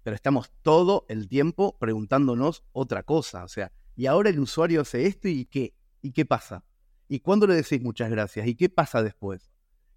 pero 0.02 0.14
estamos 0.16 0.50
todo 0.62 1.06
el 1.08 1.28
tiempo 1.28 1.76
preguntándonos 1.78 2.64
otra 2.72 3.02
cosa. 3.02 3.44
O 3.44 3.48
sea, 3.48 3.72
y 3.96 4.06
ahora 4.06 4.30
el 4.30 4.40
usuario 4.40 4.82
hace 4.82 5.06
esto 5.06 5.28
y 5.28 5.46
qué, 5.46 5.74
y 6.00 6.12
qué 6.12 6.24
pasa. 6.24 6.64
¿Y 7.08 7.20
cuándo 7.20 7.46
le 7.46 7.54
decís 7.54 7.82
muchas 7.82 8.10
gracias? 8.10 8.46
¿Y 8.46 8.54
qué 8.54 8.68
pasa 8.68 9.02
después? 9.02 9.50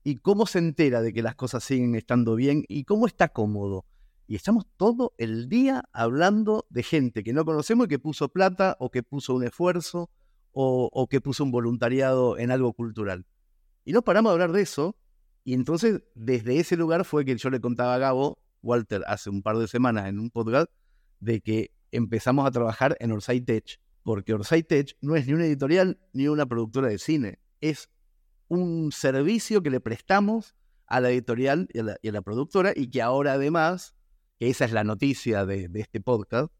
¿Y 0.04 0.18
cómo 0.18 0.46
se 0.46 0.60
entera 0.60 1.02
de 1.02 1.14
que 1.14 1.24
las 1.24 1.36
cosas 1.36 1.64
siguen 1.64 1.96
estando 1.96 2.36
bien? 2.36 2.64
¿Y 2.68 2.84
cómo 2.84 3.08
está 3.08 3.30
cómodo? 3.30 3.86
Y 4.27 4.36
estamos 4.36 4.65
todo 4.77 5.13
el 5.17 5.50
día 5.50 5.84
hablando 5.94 6.65
de 6.70 6.84
gente 6.84 7.24
que 7.24 7.34
no 7.34 7.46
conocemos 7.46 7.86
y 7.86 7.89
que 7.89 8.00
puso 8.00 8.29
plata 8.29 8.75
o 8.79 8.89
que 8.89 9.03
puso 9.03 9.36
un 9.36 9.44
esfuerzo 9.44 10.10
o, 10.51 10.89
o 10.91 11.08
que 11.08 11.22
puso 11.22 11.44
un 11.44 11.51
voluntariado 11.51 12.38
en 12.38 12.51
algo 12.51 12.74
cultural. 12.74 13.25
Y 13.84 13.94
no 13.94 14.01
paramos 14.01 14.32
de 14.32 14.34
hablar 14.34 14.51
de 14.51 14.62
eso 14.62 14.96
y 15.46 15.53
entonces, 15.53 16.01
desde 16.15 16.60
ese 16.60 16.75
lugar 16.75 17.05
fue 17.05 17.24
que 17.24 17.38
yo 17.38 17.51
le 17.51 17.62
contaba 17.62 17.94
a 17.94 18.00
Gabo, 18.00 18.39
Walter, 18.63 19.03
hace 19.05 19.29
un 19.29 19.44
par 19.44 19.58
de 19.58 19.67
semanas 19.67 20.08
en 20.08 20.20
un 20.20 20.32
podcast, 20.32 20.72
de 21.20 21.39
que 21.39 21.72
empezamos 21.91 22.48
a 22.48 22.51
trabajar 22.51 22.98
en 23.00 23.12
Orsay 23.12 23.41
Tech, 23.41 23.79
porque 24.01 24.34
Orsay 24.34 24.63
Tech 24.63 24.98
no 25.01 25.15
es 25.15 25.27
ni 25.27 25.34
una 25.34 25.46
editorial 25.46 26.00
ni 26.13 26.27
una 26.27 26.48
productora 26.48 26.88
de 26.88 26.98
cine, 26.98 27.38
es 27.62 27.89
un 28.48 28.91
servicio 28.91 29.62
que 29.62 29.70
le 29.70 29.79
prestamos 29.79 30.55
a 30.88 31.00
la 31.00 31.12
editorial 31.12 31.67
y 31.72 31.79
a 32.08 32.12
la, 32.12 32.22
productora 32.24 32.74
y 32.75 32.89
que 32.89 33.03
ahora 33.03 33.34
además, 33.34 33.95
esa 34.39 34.65
es 34.65 34.72
la 34.72 34.84
noticia 34.84 35.46
de, 35.46 35.68
de 35.68 35.82
este 35.82 36.01
podcast, 36.01 36.51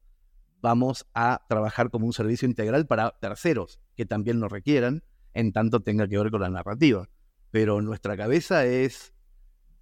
vamos 0.62 1.05
a 1.13 1.46
trabajar 1.48 1.89
como 1.89 2.05
un 2.05 2.13
servicio 2.13 2.48
integral 2.48 2.88
para 2.88 3.12
terceros 3.20 3.79
que 3.96 4.05
también 4.05 4.39
lo 4.39 4.50
requieran, 4.50 5.03
en 5.34 5.51
tanto 5.51 5.82
tenga 5.82 6.08
que 6.08 6.17
ver 6.17 6.32
con 6.32 6.41
la 6.41 6.50
narrativa 6.50 7.10
pero 7.55 7.82
nuestra 7.82 8.17
cabeza 8.17 8.65
es 8.65 9.13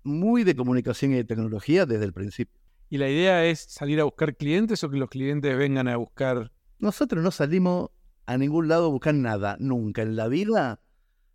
muy 0.03 0.43
de 0.43 0.55
comunicación 0.55 1.12
y 1.12 1.15
de 1.15 1.23
tecnología 1.23 1.88
desde 1.88 2.05
el 2.05 2.13
principio. 2.13 2.62
¿Y 2.88 3.00
la 3.00 3.09
idea 3.09 3.45
es 3.45 3.62
salir 3.62 4.00
a 4.00 4.03
buscar 4.03 4.35
clientes 4.35 4.83
o 4.83 4.91
que 4.91 4.97
los 4.97 5.09
clientes 5.09 5.57
vengan 5.57 5.88
a 5.88 5.97
buscar? 5.97 6.51
Nosotros 6.77 7.23
no 7.23 7.31
salimos 7.31 7.89
a 8.27 8.38
ningún 8.38 8.67
lado 8.67 8.85
a 8.85 8.89
buscar 8.89 9.15
nada, 9.15 9.57
nunca. 9.59 10.03
En 10.03 10.15
la 10.15 10.27
vida, 10.27 10.83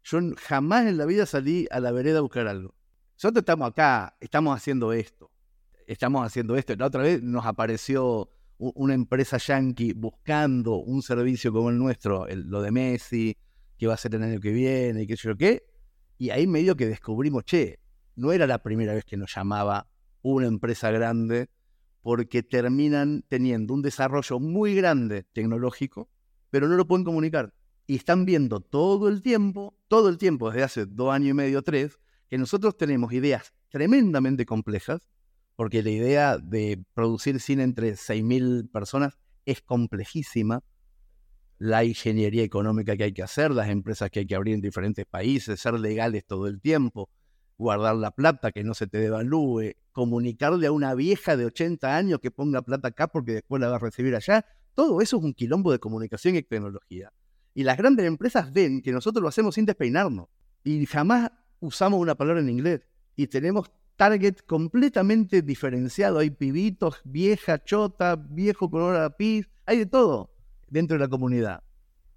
yo 0.05 0.21
jamás 0.37 0.87
en 0.87 0.97
la 0.97 1.07
vida 1.07 1.27
salí 1.27 1.67
a 1.73 1.81
la 1.81 1.91
vereda 1.91 2.19
a 2.19 2.23
buscar 2.23 2.47
algo. 2.47 2.73
Nosotros 3.15 3.43
estamos 3.43 3.71
acá, 3.71 4.17
estamos 4.21 4.57
haciendo 4.57 4.93
esto, 4.93 5.33
estamos 5.89 6.25
haciendo 6.25 6.57
esto. 6.57 6.77
La 6.77 6.87
otra 6.87 7.03
vez 7.03 7.23
nos 7.23 7.47
apareció 7.47 8.31
una 8.59 8.95
empresa 8.95 9.39
yankee 9.39 9.93
buscando 9.95 10.77
un 10.77 11.03
servicio 11.03 11.53
como 11.53 11.71
el 11.71 11.79
nuestro, 11.79 12.27
lo 12.29 12.61
de 12.61 12.71
Messi, 12.71 13.37
que 13.79 13.87
va 13.87 13.95
a 13.95 13.97
ser 13.97 14.15
el 14.15 14.23
año 14.23 14.41
que 14.41 14.51
viene 14.51 15.03
y 15.03 15.07
qué 15.07 15.17
sé 15.17 15.29
yo 15.29 15.37
qué. 15.37 15.65
Y 16.19 16.31
ahí 16.31 16.47
medio 16.47 16.77
que 16.77 16.87
descubrimos, 16.87 17.45
che, 17.45 17.79
no 18.17 18.33
era 18.33 18.47
la 18.47 18.63
primera 18.63 18.95
vez 18.95 19.05
que 19.05 19.17
nos 19.17 19.35
llamaba 19.35 19.89
una 20.23 20.47
empresa 20.47 20.91
grande 20.91 21.49
porque 22.03 22.43
terminan 22.43 23.25
teniendo 23.29 23.75
un 23.75 23.83
desarrollo 23.83 24.41
muy 24.41 24.75
grande 24.75 25.23
tecnológico, 25.33 26.11
pero 26.51 26.69
no 26.69 26.77
lo 26.77 26.87
pueden 26.87 27.05
comunicar. 27.05 27.55
Y 27.87 27.97
están 27.97 28.25
viendo 28.25 28.61
todo 28.61 29.09
el 29.09 29.23
tiempo, 29.23 29.79
todo 29.89 30.09
el 30.09 30.19
tiempo, 30.19 30.51
desde 30.51 30.65
hace 30.65 30.87
dos 30.87 31.13
años 31.13 31.31
y 31.31 31.35
medio, 31.35 31.63
tres, 31.63 31.99
que 32.29 32.37
nosotros 32.37 32.77
tenemos 32.77 33.13
ideas 33.13 33.55
tremendamente 33.71 34.45
complejas, 34.45 35.01
porque 35.59 35.83
la 35.83 35.91
idea 35.91 36.39
de 36.39 36.81
producir 36.95 37.41
cine 37.41 37.65
entre 37.65 37.95
6.000 37.95 38.71
personas 38.71 39.19
es 39.45 39.61
complejísima, 39.61 40.63
la 41.59 41.83
ingeniería 41.83 42.45
económica 42.45 42.97
que 42.97 43.03
hay 43.03 43.13
que 43.13 43.25
hacer, 43.25 43.51
las 43.51 43.69
empresas 43.69 44.09
que 44.09 44.21
hay 44.21 44.27
que 44.27 44.37
abrir 44.37 44.55
en 44.55 44.61
diferentes 44.61 45.05
países, 45.05 45.59
ser 45.59 45.75
legales 45.75 46.25
todo 46.25 46.47
el 46.47 46.61
tiempo, 46.61 47.11
guardar 47.57 47.97
la 47.97 48.13
plata, 48.13 48.53
que 48.53 48.63
no 48.63 48.73
se 48.73 48.87
te 48.87 48.99
devalúe, 48.99 49.73
comunicarle 49.91 50.69
a 50.69 50.71
una 50.71 50.95
vieja 50.95 51.37
de 51.37 51.47
80 51.47 51.97
años 51.97 52.21
que 52.21 52.31
ponga 52.31 52.63
plata 52.63 52.87
acá 52.87 53.09
porque 53.09 53.33
después 53.33 53.61
la 53.61 53.69
va 53.69 53.77
a 53.77 53.81
recibir 53.81 54.15
allá. 54.15 54.47
Todo 54.77 55.01
eso 55.01 55.17
es 55.17 55.25
un 55.25 55.35
quilombo 55.35 55.73
de 55.73 55.81
comunicación 55.81 56.37
y 56.37 56.43
tecnología. 56.45 57.13
Y 57.53 57.65
las 57.65 57.77
grandes 57.77 58.07
empresas 58.07 58.53
ven 58.53 58.81
que 58.81 58.93
nosotros 58.93 59.21
lo 59.21 59.29
hacemos 59.29 59.57
sin 59.57 59.65
despeinarnos 59.65 60.29
y 60.63 60.87
jamás 60.87 61.33
usamos 61.59 61.99
una 61.99 62.15
palabra 62.15 62.43
en 62.43 62.49
inglés 62.49 62.83
y 63.17 63.27
tenemos 63.27 63.73
target 63.99 64.37
completamente 64.47 65.43
diferenciado. 65.43 66.21
Hay 66.21 66.31
pibitos, 66.31 67.01
vieja, 67.05 67.63
chota, 67.63 68.15
viejo 68.17 68.71
con 68.71 68.83
hora 68.83 69.11
pis, 69.11 69.51
hay 69.67 69.79
de 69.79 69.87
todo 69.87 70.31
dentro 70.69 70.97
de 70.97 71.01
la 71.01 71.09
comunidad. 71.09 71.65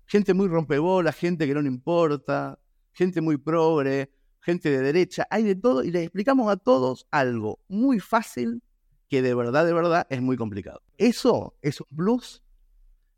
Gente 0.05 0.35
muy 0.35 0.47
rompebola, 0.47 1.11
gente 1.11 1.47
que 1.47 1.55
no 1.55 1.61
le 1.61 1.69
importa, 1.69 2.59
gente 2.91 3.19
muy 3.19 3.38
progre, 3.38 4.11
gente 4.41 4.69
de 4.69 4.79
derecha, 4.79 5.25
hay 5.31 5.43
de 5.43 5.55
todo 5.55 5.83
y 5.83 5.89
les 5.89 6.03
explicamos 6.03 6.51
a 6.51 6.57
todos 6.57 7.07
algo 7.09 7.59
muy 7.67 8.00
fácil 8.00 8.61
que 9.09 9.23
de 9.23 9.33
verdad, 9.33 9.65
de 9.65 9.73
verdad 9.73 10.05
es 10.11 10.21
muy 10.21 10.38
complicado. 10.38 10.83
Eso 11.00 11.57
es 11.63 11.81
un 11.81 11.88
plus 11.97 12.43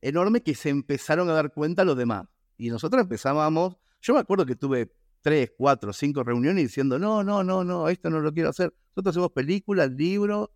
enorme 0.01 0.41
que 0.41 0.55
se 0.55 0.69
empezaron 0.69 1.29
a 1.29 1.33
dar 1.33 1.51
cuenta 1.53 1.83
los 1.83 1.97
demás. 1.97 2.27
Y 2.57 2.69
nosotros 2.69 3.01
empezábamos, 3.01 3.75
yo 4.01 4.13
me 4.13 4.21
acuerdo 4.21 4.45
que 4.45 4.55
tuve 4.55 4.93
tres, 5.23 5.53
cuatro, 5.57 5.93
cinco 5.93 6.23
reuniones 6.23 6.65
diciendo, 6.65 6.99
no, 6.99 7.23
no, 7.23 7.43
no, 7.43 7.63
no, 7.63 7.87
esto 7.87 8.09
no 8.09 8.19
lo 8.19 8.31
quiero 8.31 8.49
hacer. 8.49 8.73
Nosotros 8.89 9.13
hacemos 9.13 9.31
películas, 9.31 9.89
libros, 9.91 10.49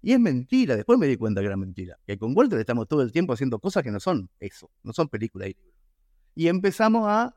y 0.00 0.12
es 0.12 0.20
mentira, 0.20 0.76
después 0.76 0.98
me 0.98 1.06
di 1.06 1.16
cuenta 1.16 1.40
que 1.40 1.48
era 1.48 1.56
mentira. 1.56 1.98
Que 2.06 2.16
con 2.16 2.34
Walter 2.34 2.58
estamos 2.58 2.88
todo 2.88 3.02
el 3.02 3.12
tiempo 3.12 3.32
haciendo 3.32 3.58
cosas 3.58 3.82
que 3.82 3.90
no 3.90 4.00
son 4.00 4.30
eso, 4.40 4.70
no 4.82 4.92
son 4.92 5.08
películas 5.08 5.50
y 5.50 5.54
libros. 5.54 5.74
Y 6.34 6.48
empezamos 6.48 7.04
a 7.06 7.34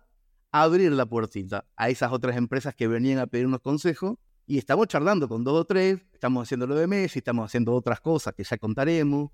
abrir 0.52 0.92
la 0.94 1.06
puertita 1.06 1.66
a 1.76 1.90
esas 1.90 2.14
otras 2.14 2.38
empresas 2.38 2.74
que 2.76 2.88
venían 2.88 3.20
a 3.20 3.28
pedirnos 3.28 3.60
consejos 3.60 4.18
y 4.48 4.58
estamos 4.60 4.88
charlando 4.88 5.28
con 5.28 5.44
dos 5.44 5.62
o 5.62 5.66
tres, 5.66 6.00
estamos 6.14 6.44
haciendo 6.44 6.68
lo 6.68 6.76
de 6.76 6.88
Messi, 6.88 7.20
estamos 7.20 7.46
haciendo 7.46 7.74
otras 7.74 8.00
cosas 8.00 8.34
que 8.36 8.44
ya 8.44 8.58
contaremos. 8.58 9.32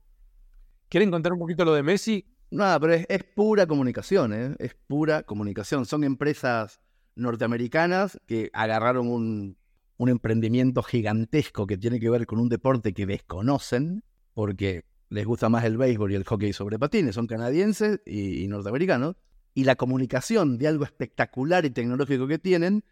¿Quieren 0.90 1.12
contar 1.12 1.34
un 1.34 1.40
poquito 1.40 1.66
lo 1.66 1.74
de 1.74 1.84
Messi? 1.84 2.26
Nada, 2.50 2.80
pero 2.80 2.94
es, 2.94 3.24
pura 3.36 3.68
comunicación, 3.68 4.34
¿eh? 4.34 4.56
es 4.60 4.76
pura 4.88 5.24
comunicación. 5.24 5.86
Son 5.86 6.04
empresas 6.04 6.82
norteamericanas 7.16 8.20
que 8.26 8.50
agarraron 8.54 9.08
un, 9.08 9.58
un 10.02 10.10
emprendimiento 10.10 10.82
gigantesco 10.82 11.68
que 11.68 11.78
tiene 11.78 12.00
que 12.00 12.10
ver 12.10 12.26
con 12.26 12.40
un 12.40 12.50
deporte 12.50 12.92
que 12.92 13.06
desconocen, 13.06 14.04
porque 14.34 14.86
les 15.10 15.26
gusta 15.26 15.48
más 15.48 15.64
el 15.66 15.78
béisbol 15.78 16.12
y 16.12 16.16
el 16.16 16.24
hockey 16.24 16.54
sobre 16.54 16.80
patines, 16.80 17.14
son 17.14 17.28
canadienses 17.28 18.00
y, 18.06 18.48
norteamericanos, 18.48 19.16
y 19.54 19.66
la 19.66 19.76
comunicación 19.76 20.58
de 20.58 20.70
algo 20.70 20.86
espectacular 20.86 21.66
y 21.66 21.70
tecnológico 21.70 22.28
que 22.28 22.40
tienen 22.40 22.84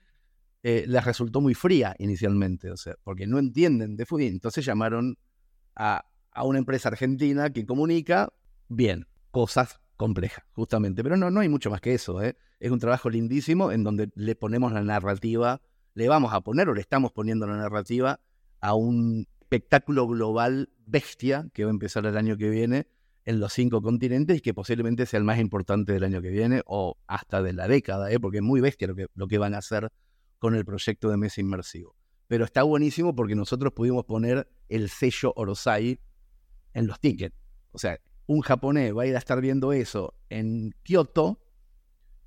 eh, 0.61 0.83
les 0.85 1.03
resultó 1.03 1.41
muy 1.41 1.55
fría 1.55 1.95
inicialmente, 1.97 2.69
o 2.69 2.77
sea, 2.77 2.95
porque 3.03 3.25
no 3.25 3.39
entienden 3.39 3.95
de 3.95 4.05
fútbol. 4.05 4.27
Entonces 4.27 4.63
llamaron 4.63 5.17
a, 5.75 6.05
una 6.43 6.59
empresa 6.59 6.89
argentina 6.89 7.49
que 7.51 7.65
comunica 7.65 8.31
bien, 8.67 9.07
cosas 9.31 9.79
complejas, 9.99 10.45
justamente. 10.53 11.03
Pero 11.03 11.17
no, 11.17 11.29
no 11.29 11.41
hay 11.41 11.49
mucho 11.49 11.69
más 11.69 11.81
que 11.81 11.93
eso. 11.93 12.23
¿eh? 12.23 12.37
Es 12.61 12.71
un 12.71 12.79
trabajo 12.79 13.09
lindísimo 13.09 13.71
en 13.73 13.83
donde 13.83 14.09
le 14.15 14.33
ponemos 14.33 14.71
la 14.71 14.81
narrativa 14.81 15.61
le 15.93 16.07
vamos 16.07 16.33
a 16.33 16.39
poner 16.39 16.69
o 16.69 16.73
le 16.73 16.79
estamos 16.79 17.11
poniendo 17.11 17.45
la 17.45 17.57
narrativa 17.57 18.21
a 18.61 18.73
un 18.73 19.27
espectáculo 19.41 20.07
global 20.07 20.69
bestia 20.85 21.49
que 21.53 21.65
va 21.65 21.71
a 21.71 21.73
empezar 21.73 22.05
el 22.05 22.15
año 22.15 22.37
que 22.37 22.49
viene 22.49 22.87
en 23.25 23.41
los 23.41 23.51
cinco 23.51 23.81
continentes 23.81 24.37
y 24.37 24.41
que 24.41 24.53
posiblemente 24.53 25.05
sea 25.05 25.17
el 25.17 25.25
más 25.25 25.39
importante 25.39 25.91
del 25.91 26.05
año 26.05 26.21
que 26.21 26.29
viene 26.29 26.61
o 26.65 26.97
hasta 27.05 27.41
de 27.41 27.51
la 27.51 27.67
década, 27.67 28.09
¿eh? 28.11 28.19
porque 28.19 28.37
es 28.37 28.43
muy 28.43 28.61
bestia 28.61 28.87
lo 28.87 28.95
que, 28.95 29.07
lo 29.13 29.27
que 29.27 29.37
van 29.37 29.53
a 29.53 29.57
hacer 29.57 29.89
con 30.37 30.55
el 30.55 30.63
proyecto 30.63 31.09
de 31.09 31.17
mesa 31.17 31.41
inmersivo. 31.41 31.95
Pero 32.27 32.45
está 32.45 32.63
buenísimo 32.63 33.13
porque 33.13 33.35
nosotros 33.35 33.73
pudimos 33.73 34.05
poner 34.05 34.47
el 34.69 34.89
sello 34.89 35.33
Orosai 35.35 35.99
en 36.73 36.87
los 36.87 36.97
tickets. 37.01 37.35
O 37.71 37.77
sea, 37.77 37.99
un 38.29 38.41
japonés 38.41 38.95
va 38.95 39.03
a 39.03 39.05
ir 39.07 39.15
a 39.15 39.17
estar 39.17 39.41
viendo 39.41 39.73
eso 39.73 40.13
en 40.29 40.75
Kioto 40.83 41.41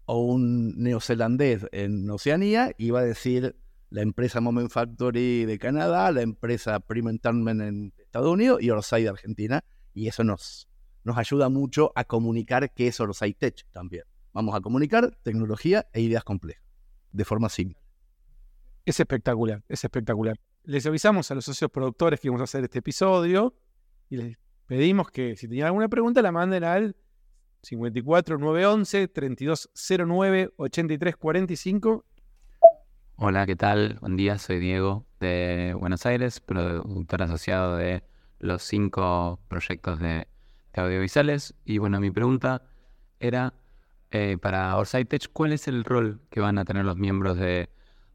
o 0.04 0.18
un 0.18 0.82
neozelandés 0.82 1.68
en 1.70 2.10
Oceanía 2.10 2.72
y 2.76 2.90
va 2.90 2.98
a 3.00 3.04
decir 3.04 3.54
la 3.88 4.02
empresa 4.02 4.40
Moment 4.40 4.68
Factory 4.68 5.44
de 5.44 5.58
Canadá, 5.60 6.10
la 6.10 6.22
empresa 6.22 6.80
Prime 6.80 7.20
en 7.22 7.92
Estados 7.98 8.32
Unidos 8.32 8.60
y 8.60 8.70
Orsay 8.70 9.04
de 9.04 9.10
Argentina. 9.10 9.64
Y 9.94 10.08
eso 10.08 10.24
nos, 10.24 10.68
nos 11.04 11.18
ayuda 11.18 11.48
mucho 11.48 11.92
a 11.94 12.02
comunicar 12.02 12.74
qué 12.74 12.88
es 12.88 12.98
Orsay 12.98 13.34
Tech 13.34 13.64
también. 13.70 14.02
Vamos 14.32 14.56
a 14.56 14.60
comunicar 14.60 15.16
tecnología 15.22 15.86
e 15.92 16.00
ideas 16.00 16.24
complejas, 16.24 16.64
de 17.12 17.24
forma 17.24 17.48
simple. 17.48 17.80
Es 18.84 18.98
espectacular, 18.98 19.62
es 19.68 19.84
espectacular. 19.84 20.36
Les 20.64 20.84
avisamos 20.84 21.30
a 21.30 21.36
los 21.36 21.44
socios 21.44 21.70
productores 21.70 22.18
que 22.18 22.28
vamos 22.28 22.40
a 22.40 22.44
hacer 22.44 22.64
este 22.64 22.80
episodio 22.80 23.54
y 24.10 24.16
les 24.16 24.26
pedimos 24.72 25.10
que 25.10 25.36
si 25.36 25.48
tenían 25.48 25.66
alguna 25.66 25.88
pregunta 25.88 26.22
la 26.22 26.32
manden 26.32 26.64
al 26.64 26.96
54 27.60 28.38
911 28.38 29.06
3209 29.06 30.54
8345. 30.56 32.06
Hola, 33.16 33.44
¿qué 33.44 33.54
tal? 33.54 33.98
Buen 34.00 34.16
día, 34.16 34.38
soy 34.38 34.60
Diego 34.60 35.04
de 35.20 35.76
Buenos 35.78 36.06
Aires, 36.06 36.40
productor 36.40 37.22
asociado 37.22 37.76
de 37.76 38.02
los 38.38 38.62
cinco 38.62 39.40
proyectos 39.48 39.98
de, 40.00 40.26
audiovisuales. 40.72 41.54
Y 41.66 41.76
bueno, 41.76 42.00
mi 42.00 42.10
pregunta 42.10 42.62
era 43.20 43.52
eh, 44.10 44.38
para 44.40 44.74
Orsay 44.78 45.04
Tech, 45.04 45.28
¿cuál 45.34 45.52
es 45.52 45.68
el 45.68 45.84
rol 45.84 46.22
que 46.30 46.40
van 46.40 46.56
a 46.56 46.64
tener 46.64 46.86
los 46.86 46.96
miembros 46.96 47.36
de, 47.36 47.68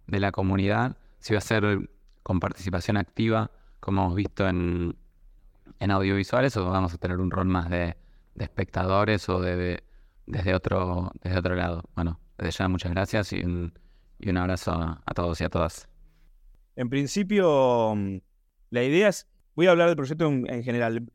la 0.07 0.31
comunidad? 0.31 0.97
Si 1.19 1.35
va 1.35 1.37
a 1.37 1.41
ser 1.41 1.87
con 2.23 2.39
participación 2.39 2.97
activa, 2.97 3.51
como 3.79 4.01
hemos 4.01 4.15
visto 4.15 4.49
en, 4.49 4.95
en 5.79 5.91
audiovisuales, 5.91 6.55
o 6.57 6.65
vamos 6.69 6.93
a 6.93 6.97
tener 6.97 7.17
un 7.17 7.31
rol 7.31 7.45
más 7.45 7.69
de 7.69 7.95
espectadores 8.37 9.27
o 9.29 9.39
de, 9.39 9.83
desde, 10.27 10.53
otro, 10.53 11.11
desde 11.23 11.39
otro 11.39 11.55
lado. 11.55 11.83
Bueno, 11.95 12.19
desde 12.37 12.51
ya 12.51 12.67
muchas 12.67 12.91
gracias 12.91 13.33
y 13.33 13.43
un, 13.43 13.73
y 14.19 14.29
un 14.29 14.37
abrazo 14.37 14.71
a, 14.73 15.13
todos 15.15 15.41
y 15.41 15.43
a 15.45 15.49
todas. 15.49 15.87
En 16.75 16.89
principio, 16.89 17.93
mm, 17.95 18.17
la 18.69 18.83
idea 18.83 19.09
es, 19.09 19.27
voy 19.55 19.67
a 19.67 19.71
hablar 19.71 19.87
del 19.87 19.95
proyecto 19.95 20.27
en, 20.27 20.63
general. 20.63 21.07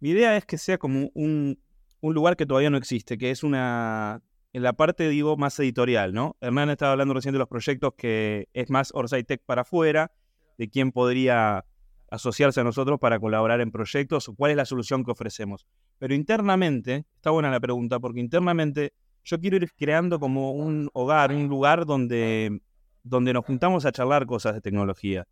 Mi 0.00 0.10
idea 0.10 0.36
es 0.36 0.44
que 0.44 0.58
sea 0.58 0.78
como 0.78 1.10
un, 1.14 1.58
un, 2.00 2.14
lugar 2.14 2.36
que 2.36 2.46
todavía 2.46 2.70
no 2.70 2.76
existe, 2.76 3.18
que 3.18 3.30
es 3.30 3.42
una, 3.42 4.22
en 4.52 4.62
la 4.62 4.74
parte, 4.74 5.08
digo, 5.08 5.36
más 5.36 5.58
editorial, 5.58 6.12
¿no? 6.12 6.36
Hernán 6.40 6.70
estaba 6.70 6.92
hablando 6.92 7.14
recién 7.14 7.32
de 7.32 7.40
los 7.40 7.48
proyectos 7.48 7.94
que 7.96 8.48
es 8.52 8.70
más 8.70 8.92
Orsay 8.94 9.24
Tech 9.24 9.42
para 9.44 9.62
afuera, 9.62 10.12
de 10.56 10.68
quién 10.68 10.92
podría 10.92 11.64
asociarse 12.10 12.60
a 12.60 12.64
nosotros 12.64 12.98
para 12.98 13.18
colaborar 13.20 13.60
en 13.60 13.70
proyectos 13.70 14.28
o 14.28 14.34
cuál 14.34 14.52
es 14.52 14.56
la 14.56 14.64
solución 14.64 15.04
que 15.04 15.10
ofrecemos. 15.10 15.66
Pero 15.98 16.14
internamente, 16.14 17.06
está 17.16 17.30
buena 17.30 17.50
la 17.50 17.60
pregunta, 17.60 18.00
porque 18.00 18.20
internamente 18.20 18.92
yo 19.24 19.38
quiero 19.38 19.56
ir 19.56 19.70
creando 19.76 20.18
como 20.18 20.52
un 20.52 20.88
hogar, 20.94 21.32
un 21.32 21.48
lugar 21.48 21.84
donde, 21.84 22.60
donde 23.02 23.32
nos 23.32 23.44
juntamos 23.44 23.84
a 23.84 23.92
charlar 23.92 24.26
cosas 24.26 24.54
de 24.54 24.60
tecnología, 24.60 25.26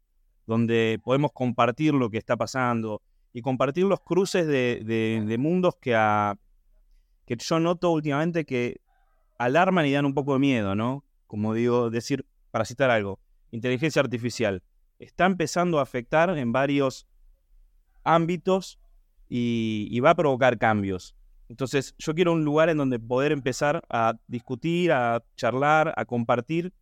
donde 0.46 1.00
podemos 1.02 1.32
compartir 1.32 1.94
lo 1.94 2.10
que 2.10 2.18
está 2.18 2.36
pasando 2.36 3.00
y 3.32 3.40
compartir 3.40 3.84
los 3.84 4.00
cruces 4.00 4.46
de, 4.46 5.36
mundos 5.38 5.76
que, 5.80 5.92
que 7.24 7.36
yo 7.38 7.60
noto 7.60 7.90
últimamente 7.90 8.44
que 8.44 8.80
alarman 9.38 9.86
y 9.86 9.92
dan 9.92 10.06
un 10.06 10.14
poco 10.14 10.34
de 10.34 10.38
miedo, 10.38 10.74
¿no? 10.74 11.04
Como 11.26 11.54
digo, 11.54 11.90
decir, 11.90 12.26
para 12.50 12.64
citar 12.64 12.90
algo, 12.90 13.18
inteligencia 13.50 14.00
artificial 14.00 14.62
está 14.98 15.26
empezando 15.26 15.78
a 15.78 15.82
afectar 15.82 16.36
en 16.36 16.52
varios 16.52 17.06
ámbitos 18.04 18.78
y, 19.28 19.98
va 20.00 20.10
a 20.10 20.14
provocar 20.14 20.58
cambios. 20.58 21.16
Entonces, 21.48 21.94
yo 21.98 22.14
quiero 22.14 22.32
un 22.32 22.44
lugar 22.44 22.68
en 22.68 22.78
donde 22.78 22.98
poder 22.98 23.32
empezar 23.32 23.82
a 23.88 24.14
discutir, 24.26 24.92
a 24.92 25.22
charlar, 25.36 25.94
a 25.96 26.04
compartir 26.04 26.72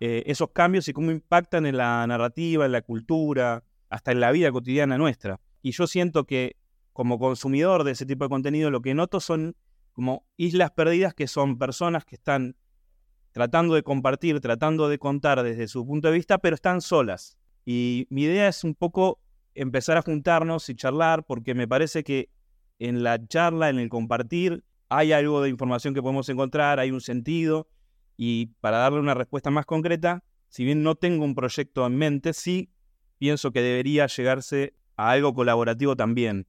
eh, 0.00 0.22
esos 0.26 0.50
cambios 0.50 0.88
y 0.88 0.92
cómo 0.92 1.10
impactan 1.10 1.66
en 1.66 1.76
la 1.76 2.06
narrativa, 2.06 2.66
en 2.66 2.72
la 2.72 2.82
cultura, 2.82 3.62
hasta 3.88 4.12
en 4.12 4.20
la 4.20 4.32
vida 4.32 4.50
cotidiana 4.50 4.98
nuestra. 4.98 5.40
Y 5.62 5.72
yo 5.72 5.86
siento 5.86 6.24
que 6.24 6.56
como 6.92 7.18
consumidor 7.18 7.84
de 7.84 7.92
ese 7.92 8.06
tipo 8.06 8.24
de 8.24 8.28
contenido, 8.30 8.70
lo 8.70 8.82
que 8.82 8.94
noto 8.94 9.20
son 9.20 9.56
como 9.92 10.26
islas 10.36 10.72
perdidas 10.72 11.14
que 11.14 11.28
son 11.28 11.58
personas 11.58 12.04
que 12.04 12.16
están 12.16 12.56
tratando 13.34 13.74
de 13.74 13.82
compartir, 13.82 14.40
tratando 14.40 14.88
de 14.88 14.96
contar 14.96 15.42
desde 15.42 15.66
su 15.66 15.84
punto 15.84 16.06
de 16.06 16.14
vista, 16.14 16.38
pero 16.38 16.54
están 16.54 16.80
solas. 16.80 17.36
Y 17.66 18.06
mi 18.08 18.22
idea 18.22 18.46
es 18.46 18.62
un 18.62 18.76
poco 18.76 19.18
empezar 19.56 19.96
a 19.96 20.02
juntarnos 20.02 20.68
y 20.68 20.76
charlar, 20.76 21.24
porque 21.26 21.52
me 21.52 21.66
parece 21.66 22.04
que 22.04 22.30
en 22.78 23.02
la 23.02 23.26
charla, 23.26 23.70
en 23.70 23.80
el 23.80 23.88
compartir, 23.88 24.62
hay 24.88 25.10
algo 25.10 25.42
de 25.42 25.48
información 25.48 25.94
que 25.94 26.00
podemos 26.00 26.28
encontrar, 26.28 26.78
hay 26.78 26.92
un 26.92 27.00
sentido, 27.00 27.66
y 28.16 28.52
para 28.60 28.78
darle 28.78 29.00
una 29.00 29.14
respuesta 29.14 29.50
más 29.50 29.66
concreta, 29.66 30.22
si 30.48 30.64
bien 30.64 30.84
no 30.84 30.94
tengo 30.94 31.24
un 31.24 31.34
proyecto 31.34 31.84
en 31.84 31.96
mente, 31.96 32.34
sí 32.34 32.70
pienso 33.18 33.50
que 33.50 33.62
debería 33.62 34.06
llegarse 34.06 34.74
a 34.96 35.10
algo 35.10 35.34
colaborativo 35.34 35.96
también. 35.96 36.46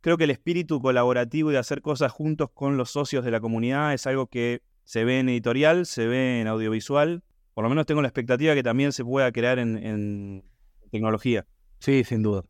Creo 0.00 0.16
que 0.16 0.24
el 0.24 0.30
espíritu 0.30 0.80
colaborativo 0.80 1.50
y 1.50 1.56
hacer 1.56 1.82
cosas 1.82 2.12
juntos 2.12 2.50
con 2.54 2.76
los 2.76 2.92
socios 2.92 3.24
de 3.24 3.32
la 3.32 3.40
comunidad 3.40 3.94
es 3.94 4.06
algo 4.06 4.28
que 4.28 4.62
se 4.84 5.04
ve 5.04 5.20
en 5.20 5.28
editorial, 5.28 5.86
se 5.86 6.06
ve 6.06 6.40
en 6.40 6.46
audiovisual. 6.46 7.22
Por 7.54 7.64
lo 7.64 7.70
menos 7.70 7.86
tengo 7.86 8.02
la 8.02 8.08
expectativa 8.08 8.54
que 8.54 8.62
también 8.62 8.92
se 8.92 9.04
pueda 9.04 9.30
crear 9.32 9.58
en, 9.58 10.44
tecnología. 10.90 11.46
Sí, 11.80 12.04
sin 12.04 12.22
duda. 12.22 12.44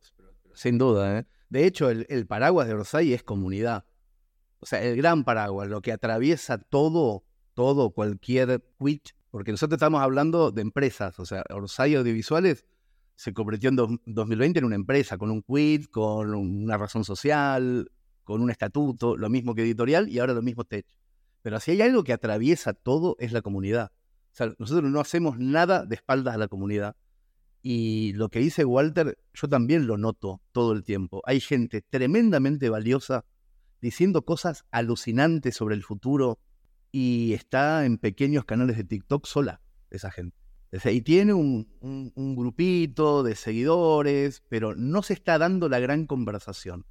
Sin 0.53 0.77
duda. 0.77 1.19
¿eh? 1.19 1.25
De 1.49 1.65
hecho, 1.65 1.89
el, 1.89 2.27
paraguas 2.27 2.67
de 2.67 2.73
Orsay 2.73 3.13
es 3.13 3.23
comunidad. 3.23 3.85
O 4.59 4.65
sea, 4.65 4.81
el 4.83 4.95
gran 4.97 5.23
paraguas, 5.23 5.67
lo 5.67 5.81
que 5.81 5.91
atraviesa 5.91 6.57
todo, 6.57 7.23
todo, 7.53 7.91
cualquier 7.91 8.63
quit, 8.79 9.09
porque 9.31 9.51
nosotros 9.51 9.77
estamos 9.77 10.01
hablando 10.01 10.51
de 10.51 10.61
empresas, 10.61 11.19
o 11.19 11.25
sea, 11.25 11.43
Orsay 11.49 11.95
Audiovisuales 11.95 12.65
se 13.15 13.33
convirtió 13.33 13.69
en 13.69 13.99
2020 14.05 14.59
en 14.59 14.65
una 14.65 14.75
empresa, 14.75 15.17
con 15.17 15.31
un 15.31 15.41
quit, 15.41 15.89
con 15.89 16.33
una 16.33 16.77
razón 16.77 17.03
social, 17.03 17.89
con 18.23 18.41
un 18.41 18.49
estatuto, 18.49 19.15
lo 19.15 19.29
mismo 19.29 19.55
que 19.55 19.61
editorial 19.61 20.09
y 20.09 20.19
ahora 20.19 20.33
lo 20.33 20.41
mismo 20.41 20.63
tech. 20.65 20.85
Pero 21.45 21.59
si 21.59 21.69
hay 21.69 21.81
algo 21.81 22.03
que 22.03 22.11
atraviesa 22.11 22.73
todo 22.73 23.17
es 23.19 23.31
la 23.31 23.43
comunidad. 23.43 23.91
O 24.31 24.35
sea, 24.35 24.55
nosotros 24.57 24.89
no 24.89 24.99
hacemos 24.99 25.37
nada 25.37 25.85
de 25.85 25.93
espaldas 25.93 26.33
a 26.33 26.39
la 26.39 26.47
comunidad. 26.47 26.95
Y 27.61 28.13
lo 28.13 28.29
que 28.29 28.39
dice 28.39 28.65
Walter, 28.65 29.19
yo 29.31 29.47
también 29.47 29.85
lo 29.85 29.99
noto 29.99 30.41
todo 30.53 30.71
el 30.71 30.83
tiempo. 30.83 31.21
Hay 31.23 31.39
gente 31.39 31.83
tremendamente 31.87 32.67
valiosa 32.69 33.25
diciendo 33.79 34.25
cosas 34.25 34.65
alucinantes 34.71 35.55
sobre 35.55 35.75
el 35.75 35.83
futuro 35.83 36.39
y 36.91 37.33
está 37.33 37.85
en 37.85 37.99
pequeños 37.99 38.45
canales 38.45 38.77
de 38.77 38.85
TikTok 38.85 39.27
sola, 39.27 39.61
esa 39.91 40.09
gente. 40.09 40.35
Y 40.71 41.01
tiene 41.01 41.35
un, 41.35 41.69
un, 42.15 42.35
grupito 42.35 43.21
de 43.21 43.35
seguidores, 43.35 44.41
pero 44.49 44.75
no 44.75 45.03
se 45.03 45.13
está 45.13 45.37
dando 45.37 45.69
la 45.69 45.77
gran 45.77 46.07
conversación. 46.07 46.87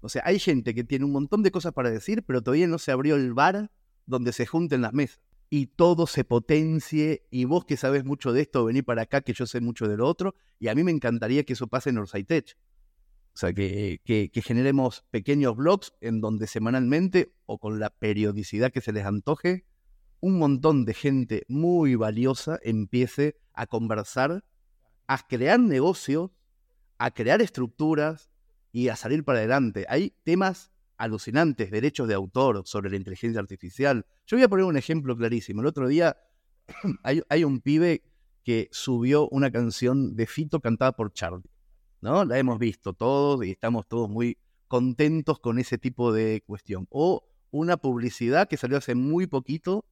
O 0.00 0.08
sea, 0.08 0.22
hay 0.24 0.38
gente 0.38 0.76
que 0.76 0.84
tiene 0.84 1.04
un 1.04 1.10
montón 1.10 1.42
de 1.42 1.50
cosas 1.50 1.72
para 1.72 1.90
decir, 1.90 2.22
pero 2.22 2.40
todavía 2.40 2.68
no 2.68 2.78
se 2.78 2.92
abrió 2.92 3.16
el 3.16 3.34
bar 3.34 3.68
donde 4.06 4.32
se 4.32 4.46
junten 4.46 4.82
las 4.82 4.92
mesas 4.92 5.20
y 5.48 5.66
todo 5.66 6.06
se 6.06 6.24
potencie 6.24 7.26
y 7.30 7.44
vos 7.44 7.64
que 7.64 7.76
sabes 7.76 8.04
mucho 8.04 8.32
de 8.32 8.42
esto, 8.42 8.64
vení 8.64 8.82
para 8.82 9.02
acá 9.02 9.20
que 9.20 9.32
yo 9.32 9.46
sé 9.46 9.60
mucho 9.60 9.88
de 9.88 9.96
lo 9.96 10.06
otro 10.06 10.34
y 10.58 10.68
a 10.68 10.74
mí 10.74 10.82
me 10.82 10.90
encantaría 10.90 11.44
que 11.44 11.52
eso 11.52 11.68
pase 11.68 11.90
en 11.90 12.04
Tech. 12.26 12.56
O 13.34 13.38
sea, 13.38 13.52
que, 13.52 14.00
que, 14.04 14.42
generemos 14.42 15.04
pequeños 15.10 15.56
blogs 15.56 15.92
en 16.00 16.22
donde 16.22 16.46
semanalmente 16.46 17.34
o 17.44 17.58
con 17.58 17.78
la 17.78 17.90
periodicidad 17.90 18.72
que 18.72 18.80
se 18.80 18.92
les 18.92 19.04
antoje, 19.04 19.66
un 20.20 20.38
montón 20.38 20.86
de 20.86 20.94
gente 20.94 21.44
muy 21.46 21.96
valiosa 21.96 22.58
empiece 22.62 23.36
a 23.52 23.66
conversar, 23.66 24.42
a 25.06 25.26
crear 25.26 25.60
negocios, 25.60 26.30
a 26.96 27.10
crear 27.10 27.42
estructuras 27.42 28.30
y 28.72 28.88
a 28.88 28.96
salir 28.96 29.22
para 29.22 29.40
adelante. 29.40 29.84
Hay 29.90 30.14
temas 30.24 30.72
alucinantes, 30.98 31.70
derechos 31.70 32.08
de 32.08 32.14
autor 32.14 32.62
sobre 32.64 32.90
la 32.90 32.96
inteligencia 32.96 33.40
artificial. 33.40 34.06
Yo 34.26 34.36
voy 34.36 34.44
a 34.44 34.48
poner 34.48 34.64
un 34.64 34.76
ejemplo 34.76 35.16
clarísimo. 35.16 35.60
El 35.60 35.66
otro 35.66 35.88
día 35.88 36.16
hay, 37.02 37.44
un 37.44 37.60
pibe 37.60 38.02
que 38.42 38.68
subió 38.72 39.28
una 39.28 39.50
canción 39.50 40.16
de 40.16 40.26
Fito 40.26 40.60
cantada 40.60 40.92
por 40.92 41.12
Charlie. 41.12 41.50
¿No? 42.00 42.24
La 42.24 42.38
hemos 42.38 42.58
visto 42.58 42.92
todos 42.92 43.44
y 43.44 43.50
estamos 43.50 43.86
todos 43.88 44.08
muy 44.08 44.38
contentos 44.68 45.40
con 45.40 45.58
ese 45.58 45.78
tipo 45.78 46.12
de 46.12 46.42
cuestión. 46.46 46.86
O 46.90 47.28
una 47.50 47.76
publicidad 47.76 48.48
que 48.48 48.56
salió 48.56 48.76
hace 48.76 48.94
muy 48.94 49.26
poquito 49.26 49.84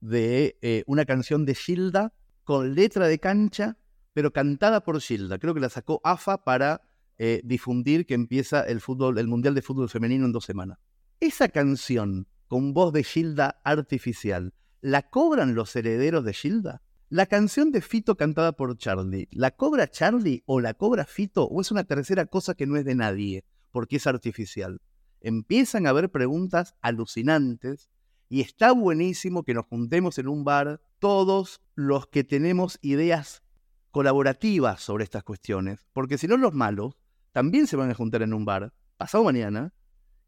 de 0.00 0.58
eh, 0.62 0.84
una 0.86 1.04
canción 1.04 1.44
de 1.44 1.54
Gilda 1.54 2.14
con 2.44 2.74
letra 2.74 3.06
de 3.06 3.18
cancha, 3.18 3.76
pero 4.12 4.32
cantada 4.32 4.82
por 4.82 5.00
Gilda. 5.00 5.38
Creo 5.38 5.54
que 5.54 5.60
la 5.60 5.68
sacó 5.68 6.00
AFA 6.04 6.44
para 6.44 6.82
eh, 7.22 7.42
difundir 7.44 8.06
que 8.06 8.14
empieza 8.14 8.62
el 8.62 8.80
fútbol, 8.80 9.18
el 9.18 9.28
Mundial 9.28 9.54
de 9.54 9.60
Fútbol 9.60 9.90
Femenino 9.90 10.24
en 10.24 10.32
dos 10.32 10.46
semanas. 10.46 10.78
Esa 11.20 11.50
canción 11.50 12.26
con 12.48 12.72
voz 12.72 12.94
de 12.94 13.04
Gilda 13.04 13.60
artificial, 13.62 14.54
¿la 14.80 15.02
cobran 15.02 15.54
los 15.54 15.76
herederos 15.76 16.24
de 16.24 16.32
Gilda? 16.32 16.80
La 17.10 17.26
canción 17.26 17.72
de 17.72 17.82
Fito 17.82 18.16
cantada 18.16 18.52
por 18.52 18.74
Charlie, 18.78 19.28
¿la 19.32 19.50
cobra 19.50 19.90
Charlie 19.90 20.42
o 20.46 20.60
la 20.60 20.72
cobra 20.72 21.04
Fito 21.04 21.44
o 21.44 21.60
es 21.60 21.70
una 21.70 21.84
tercera 21.84 22.24
cosa 22.24 22.54
que 22.54 22.66
no 22.66 22.78
es 22.78 22.86
de 22.86 22.94
nadie 22.94 23.44
porque 23.70 23.96
es 23.96 24.06
artificial? 24.06 24.80
Empiezan 25.20 25.86
a 25.86 25.90
haber 25.90 26.10
preguntas 26.10 26.74
alucinantes 26.80 27.90
Y 28.30 28.40
está 28.40 28.72
buenísimo 28.72 29.42
que 29.42 29.52
nos 29.52 29.66
juntemos 29.66 30.16
en 30.16 30.26
un 30.26 30.42
bar 30.42 30.80
todos 31.00 31.60
los 31.74 32.06
que 32.06 32.24
tenemos 32.24 32.78
ideas 32.80 33.42
colaborativas 33.90 34.80
sobre 34.80 35.04
estas 35.04 35.24
cuestiones, 35.24 35.84
porque 35.92 36.16
si 36.16 36.26
no 36.26 36.38
los 36.38 36.54
malos 36.54 36.99
también 37.32 37.66
se 37.66 37.76
van 37.76 37.90
a 37.90 37.94
juntar 37.94 38.22
en 38.22 38.34
un 38.34 38.44
bar 38.44 38.72
pasado 38.96 39.24
mañana 39.24 39.72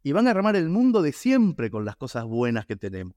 y 0.02 0.12
van 0.12 0.26
a 0.26 0.30
armar 0.30 0.56
el 0.56 0.68
mundo 0.68 1.02
de 1.02 1.12
siempre 1.12 1.70
con 1.70 1.84
las 1.84 1.96
cosas 1.96 2.24
buenas 2.24 2.66
que 2.66 2.76
tenemos. 2.76 3.14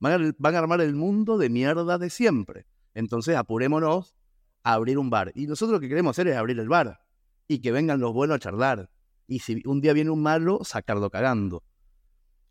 Van 0.00 0.34
a, 0.44 0.58
armar 0.58 0.80
el 0.80 0.94
mundo 0.94 1.38
de 1.38 1.50
mierda 1.50 1.98
de 1.98 2.10
siempre. 2.10 2.66
Entonces 2.94 3.36
apurémonos 3.36 4.14
a 4.62 4.74
abrir 4.74 4.98
un 4.98 5.10
bar. 5.10 5.32
Y 5.34 5.46
nosotros 5.46 5.74
lo 5.74 5.80
que 5.80 5.88
queremos 5.88 6.14
hacer 6.14 6.28
es 6.28 6.36
abrir 6.36 6.58
el 6.60 6.68
bar 6.68 7.00
y 7.48 7.58
que 7.58 7.72
vengan 7.72 8.00
los 8.00 8.12
buenos 8.12 8.36
a 8.36 8.38
charlar. 8.38 8.90
Y 9.26 9.40
si 9.40 9.62
un 9.66 9.80
día 9.80 9.92
viene 9.92 10.10
un 10.10 10.22
malo, 10.22 10.60
sacarlo 10.62 11.10
cagando. 11.10 11.64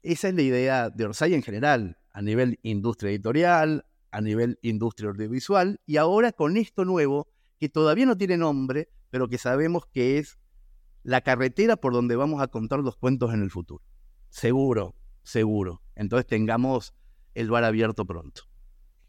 Esa 0.04 0.30
es 0.30 0.36
la 0.36 0.42
idea 0.42 0.90
de 0.90 1.06
Orsay 1.06 1.34
en 1.34 1.44
general, 1.44 1.98
a 2.12 2.22
nivel 2.22 2.60
industria 2.64 3.12
editorial, 3.12 3.86
a 4.12 4.22
nivel 4.22 4.60
industria 4.62 5.10
audiovisual, 5.10 5.80
y 5.86 5.98
ahora 5.98 6.32
con 6.32 6.58
esto 6.58 6.86
nuevo, 6.86 7.28
que 7.60 7.70
todavía 7.70 8.06
no 8.06 8.18
tiene 8.18 8.38
nombre, 8.38 8.90
pero 9.10 9.28
que 9.28 9.38
sabemos 9.38 9.86
que 9.88 10.20
es 10.20 10.38
la 11.08 11.22
carretera 11.22 11.78
por 11.78 11.94
donde 11.94 12.18
vamos 12.18 12.42
a 12.42 12.48
contar 12.48 12.80
los 12.80 12.98
cuentos 12.98 13.34
en 13.34 13.42
el 13.42 13.50
futuro. 13.50 13.82
Seguro, 14.28 14.94
seguro. 15.24 15.82
Entonces 15.96 16.28
tengamos 16.28 16.94
el 17.34 17.50
bar 17.50 17.64
abierto 17.64 18.06
pronto. 18.06 18.42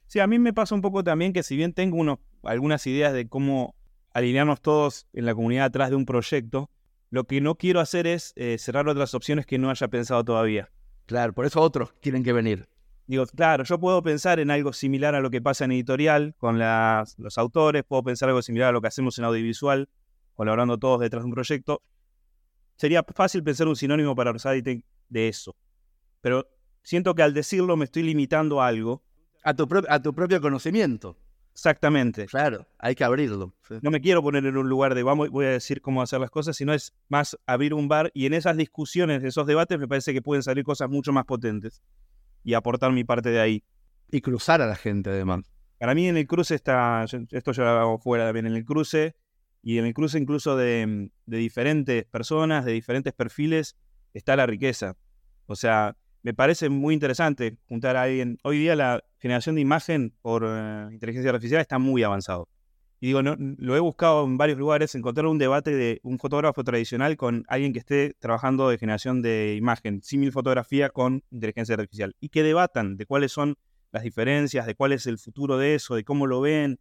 Sí, 0.07 0.21
a 0.21 0.29
mí 0.29 0.39
me 0.39 0.53
pasa 0.53 0.77
un 0.77 0.81
poco 0.81 1.03
también 1.03 1.33
que 1.33 1.43
si 1.43 1.57
bien 1.57 1.73
tengo 1.73 1.97
unos, 1.97 2.21
algunas 2.45 2.87
ideas 2.87 3.13
de 3.13 3.29
cómo 3.29 3.75
alinearnos 4.13 4.61
todos 4.61 5.09
en 5.13 5.27
la 5.27 5.35
comunidad 5.35 5.65
atrás 5.65 5.91
de 5.91 5.97
un 5.97 6.07
proyecto, 6.07 6.71
lo 7.11 7.25
que 7.25 7.41
no 7.41 7.57
quiero 7.57 7.81
hacer 7.81 8.07
es 8.07 8.33
eh, 8.37 8.59
cerrar 8.59 8.89
otras 8.89 9.13
opciones 9.15 9.45
que 9.45 9.59
no 9.59 9.69
haya 9.69 9.89
pensado 9.89 10.23
todavía. 10.23 10.71
Claro, 11.07 11.33
por 11.33 11.47
eso 11.47 11.61
otros 11.61 11.93
tienen 12.01 12.23
que 12.23 12.33
venir. 12.33 12.69
Digo, 13.09 13.27
claro, 13.27 13.65
yo 13.65 13.81
puedo 13.81 14.05
pensar 14.05 14.39
en 14.39 14.53
algo 14.53 14.73
similar 14.73 15.17
a 15.17 15.21
lo 15.21 15.31
que 15.31 15.43
pasa 15.43 15.65
en 15.65 15.73
editorial 15.73 16.37
con 16.39 16.61
los 16.61 17.39
autores, 17.39 17.83
puedo 17.83 18.05
pensar 18.05 18.29
algo 18.29 18.43
similar 18.43 18.69
a 18.69 18.73
lo 18.73 18.81
que 18.81 18.87
hacemos 18.87 19.19
en 19.19 19.25
audiovisual, 19.25 19.89
colaborando 20.39 20.79
todos 20.79 21.01
detrás 21.01 21.25
de 21.25 21.27
un 21.27 21.33
proyecto. 21.33 21.83
Sería 22.77 23.03
fácil 23.03 23.43
pensar 23.43 23.67
un 23.67 23.75
sinónimo 23.75 24.15
para 24.15 24.31
Rosadi 24.31 24.63
de 24.63 25.29
eso. 25.29 25.57
Pero 26.21 26.49
siento 26.85 27.17
que 27.17 27.25
al 27.25 27.35
decirlo 27.35 27.77
me 27.77 27.87
estoy 27.87 28.05
limitando 28.05 28.63
a 28.63 28.69
algo. 28.69 29.03
A 29.43 29.55
tu, 29.55 29.69
a 29.89 30.01
tu 30.01 30.15
propio 30.15 30.41
conocimiento. 30.41 31.17
Exactamente. 31.53 32.27
Claro, 32.27 32.69
hay 32.79 32.95
que 32.95 33.03
abrirlo. 33.03 33.53
No 33.83 33.91
me 33.91 34.01
quiero 34.01 34.23
poner 34.23 34.47
en 34.47 34.57
un 34.57 34.69
lugar 34.69 34.95
de 34.95 35.03
vamos, 35.03 35.29
voy 35.29 35.47
a 35.47 35.51
decir 35.51 35.81
cómo 35.81 36.03
hacer 36.03 36.21
las 36.21 36.31
cosas, 36.31 36.57
sino 36.57 36.73
es 36.73 36.95
más 37.09 37.37
abrir 37.45 37.75
un 37.75 37.89
bar 37.89 38.13
y 38.15 38.27
en 38.27 38.35
esas 38.35 38.57
discusiones, 38.57 39.25
esos 39.25 39.45
debates, 39.45 39.77
me 39.77 39.89
parece 39.89 40.13
que 40.13 40.23
pueden 40.23 40.45
salir 40.45 40.63
cosas 40.63 40.89
mucho 40.89 41.13
más 41.13 41.25
potentes 41.25 41.83
y 42.45 42.55
aportar 42.55 42.93
mi 42.93 43.03
parte 43.03 43.31
de 43.31 43.41
ahí. 43.41 43.65
Y 44.09 44.21
cruzar 44.21 44.63
a 44.63 44.69
la 44.69 44.77
gente, 44.77 45.11
además. 45.11 45.41
Para 45.81 45.97
mí 45.97 46.07
en 46.07 46.17
el 46.17 46.29
cruce 46.29 46.55
está, 46.55 47.05
esto 47.33 47.51
ya 47.51 47.65
lo 47.65 47.71
hago 47.71 47.99
fuera 47.99 48.27
también, 48.27 48.47
en 48.47 48.55
el 48.55 48.65
cruce, 48.65 49.17
y 49.63 49.79
en 49.79 49.87
el 49.87 49.95
cruce 49.95 50.19
incluso 50.19 50.57
de, 50.57 51.11
de 51.27 51.37
diferentes 51.37 52.05
personas, 52.05 52.65
de 52.65 52.73
diferentes 52.73 53.13
perfiles, 53.13 53.77
está 54.15 54.37
la 54.37 54.47
riqueza. 54.47 54.97
O 55.47 55.57
sea, 55.57 55.97
me 56.23 56.35
parece 56.35 56.69
muy 56.69 56.95
interesante 56.95 57.57
juntar 57.69 57.97
a 57.97 58.03
alguien. 58.03 58.39
Hoy 58.43 58.59
día 58.59 58.77
la 58.77 59.03
generación 59.19 59.55
de 59.55 59.61
imagen 59.61 60.15
por 60.21 60.45
eh, 60.47 60.89
inteligencia 60.93 61.31
artificial 61.31 61.61
está 61.61 61.79
muy 61.79 62.03
avanzado. 62.03 62.49
Y 63.01 63.07
digo, 63.09 63.23
lo 63.23 63.77
he 63.77 63.81
buscado 63.81 64.25
en 64.25 64.37
varios 64.37 64.59
lugares, 64.59 64.95
encontrar 64.97 65.27
un 65.27 65.39
debate 65.39 65.71
de 65.71 66.01
un 66.03 66.19
fotógrafo 66.19 66.65
tradicional 66.65 67.17
con 67.17 67.45
alguien 67.47 67.73
que 67.73 67.79
esté 67.79 68.15
trabajando 68.19 68.69
de 68.69 68.77
generación 68.77 69.23
de 69.23 69.55
imagen, 69.57 70.03
símil 70.03 70.33
fotografía 70.33 70.91
con 70.91 71.23
inteligencia 71.31 71.77
artificial, 71.77 72.17
y 72.19 72.29
que 72.29 72.43
debatan 72.43 72.97
de 72.97 73.07
cuáles 73.07 73.31
son 73.31 73.55
las 73.93 74.03
diferencias, 74.03 74.67
de 74.67 74.75
cuál 74.75 74.93
es 74.93 75.07
el 75.07 75.19
futuro 75.19 75.59
de 75.59 75.77
eso, 75.77 75.95
de 75.95 76.03
cómo 76.03 76.27
lo 76.27 76.41
ven. 76.41 76.81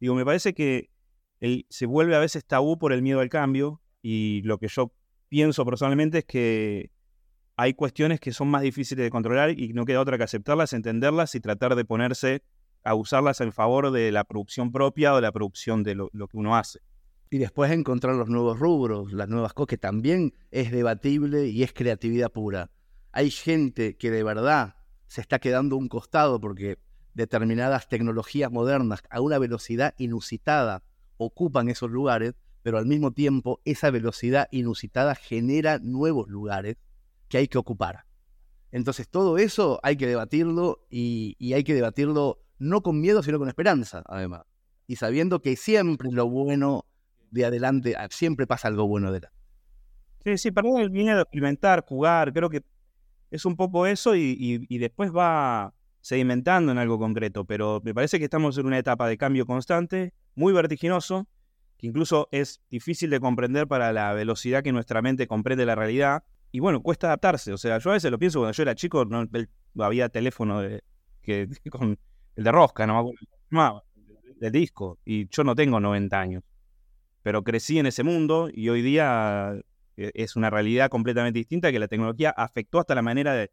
Digo, 0.00 0.14
me 0.14 0.24
parece 0.26 0.52
que 0.52 0.90
se 1.68 1.86
vuelve 1.86 2.16
a 2.16 2.20
veces 2.20 2.44
tabú 2.44 2.78
por 2.78 2.92
el 2.92 3.02
miedo 3.02 3.20
al 3.20 3.28
cambio, 3.28 3.80
y 4.02 4.42
lo 4.42 4.58
que 4.58 4.68
yo 4.68 4.92
pienso 5.28 5.64
personalmente 5.64 6.18
es 6.18 6.24
que 6.24 6.90
hay 7.56 7.74
cuestiones 7.74 8.20
que 8.20 8.32
son 8.32 8.48
más 8.48 8.62
difíciles 8.62 9.04
de 9.04 9.10
controlar 9.10 9.50
y 9.50 9.72
no 9.72 9.84
queda 9.84 10.00
otra 10.00 10.18
que 10.18 10.24
aceptarlas, 10.24 10.72
entenderlas 10.72 11.34
y 11.34 11.40
tratar 11.40 11.76
de 11.76 11.84
ponerse 11.84 12.42
a 12.82 12.94
usarlas 12.94 13.40
en 13.40 13.52
favor 13.52 13.90
de 13.90 14.12
la 14.12 14.24
producción 14.24 14.72
propia 14.72 15.12
o 15.12 15.16
de 15.16 15.22
la 15.22 15.32
producción 15.32 15.82
de 15.82 15.94
lo, 15.94 16.10
que 16.10 16.36
uno 16.36 16.56
hace. 16.56 16.80
Y 17.30 17.38
después 17.38 17.70
encontrar 17.70 18.14
los 18.16 18.28
nuevos 18.28 18.58
rubros, 18.58 19.12
las 19.12 19.28
nuevas 19.28 19.54
cosas, 19.54 19.68
que 19.68 19.78
también 19.78 20.34
es 20.50 20.70
debatible 20.70 21.46
y 21.46 21.62
es 21.62 21.72
creatividad 21.72 22.30
pura. 22.30 22.70
Hay 23.12 23.30
gente 23.30 23.96
que 23.96 24.10
de 24.10 24.22
verdad 24.22 24.76
se 25.06 25.20
está 25.20 25.38
quedando 25.38 25.76
un 25.76 25.88
costado 25.88 26.40
porque 26.40 26.78
determinadas 27.14 27.88
tecnologías 27.88 28.50
modernas 28.50 29.02
a 29.10 29.20
una 29.20 29.38
velocidad 29.38 29.94
inusitada 29.98 30.82
ocupan 31.16 31.68
esos 31.68 31.90
lugares, 31.90 32.34
pero 32.62 32.78
al 32.78 32.86
mismo 32.86 33.12
tiempo 33.12 33.60
esa 33.64 33.90
velocidad 33.90 34.48
inusitada 34.50 35.14
genera 35.14 35.78
nuevos 35.78 36.28
lugares 36.28 36.76
que 37.28 37.38
hay 37.38 37.48
que 37.48 37.58
ocupar. 37.58 38.04
Entonces 38.72 39.08
todo 39.08 39.38
eso 39.38 39.80
hay 39.82 39.96
que 39.96 40.06
debatirlo 40.06 40.86
y, 40.90 41.36
y 41.38 41.52
hay 41.52 41.64
que 41.64 41.74
debatirlo 41.74 42.40
no 42.58 42.82
con 42.82 43.00
miedo, 43.00 43.22
sino 43.22 43.38
con 43.38 43.48
esperanza, 43.48 44.02
además. 44.06 44.42
Y 44.86 44.96
sabiendo 44.96 45.40
que 45.40 45.56
siempre 45.56 46.10
lo 46.10 46.28
bueno 46.28 46.84
de 47.30 47.44
adelante, 47.44 47.94
ah, 47.96 48.08
siempre 48.10 48.46
pasa 48.46 48.68
algo 48.68 48.86
bueno 48.86 49.10
de 49.10 49.18
adelante. 49.18 49.38
Sí, 50.24 50.38
sí, 50.38 50.50
perdón 50.50 50.80
el 50.80 50.90
miedo, 50.90 51.20
experimentar, 51.20 51.84
jugar, 51.86 52.32
creo 52.32 52.48
que 52.48 52.62
es 53.30 53.44
un 53.44 53.56
poco 53.56 53.86
eso 53.86 54.14
y, 54.14 54.66
después 54.78 55.12
va 55.12 55.74
sedimentando 56.00 56.72
en 56.72 56.78
algo 56.78 56.98
concreto, 56.98 57.44
pero 57.44 57.80
me 57.84 57.92
parece 57.92 58.18
que 58.18 58.24
estamos 58.24 58.56
en 58.58 58.66
una 58.66 58.78
etapa 58.78 59.08
de 59.08 59.18
cambio 59.18 59.44
constante, 59.44 60.14
muy 60.34 60.52
vertiginoso, 60.52 61.26
que 61.76 61.86
incluso 61.86 62.28
es 62.30 62.60
difícil 62.70 63.10
de 63.10 63.20
comprender 63.20 63.66
para 63.66 63.92
la 63.92 64.12
velocidad 64.12 64.62
que 64.62 64.72
nuestra 64.72 65.02
mente 65.02 65.26
comprende 65.26 65.66
la 65.66 65.74
realidad. 65.74 66.24
Y 66.52 66.60
bueno, 66.60 66.82
cuesta 66.82 67.08
adaptarse. 67.08 67.52
O 67.52 67.58
sea, 67.58 67.78
yo 67.78 67.90
a 67.90 67.94
veces 67.94 68.10
lo 68.10 68.18
pienso 68.18 68.38
cuando 68.40 68.52
yo 68.52 68.62
era 68.62 68.74
chico, 68.74 69.04
no, 69.04 69.26
había 69.84 70.08
teléfono 70.08 70.60
de, 70.60 70.82
que, 71.22 71.48
con 71.70 71.98
el 72.36 72.44
de 72.44 72.52
Rosca, 72.52 72.86
no 72.86 73.12
me 73.50 74.50
disco. 74.50 74.98
Y 75.04 75.28
yo 75.28 75.44
no 75.44 75.54
tengo 75.54 75.80
90 75.80 76.20
años. 76.20 76.42
Pero 77.22 77.42
crecí 77.42 77.78
en 77.78 77.86
ese 77.86 78.02
mundo 78.02 78.50
y 78.52 78.68
hoy 78.68 78.82
día 78.82 79.58
eh, 79.96 80.10
es 80.14 80.36
una 80.36 80.50
realidad 80.50 80.90
completamente 80.90 81.38
distinta 81.38 81.72
que 81.72 81.78
la 81.78 81.88
tecnología 81.88 82.30
afectó 82.30 82.78
hasta 82.78 82.94
la 82.94 83.02
manera 83.02 83.32
de... 83.34 83.50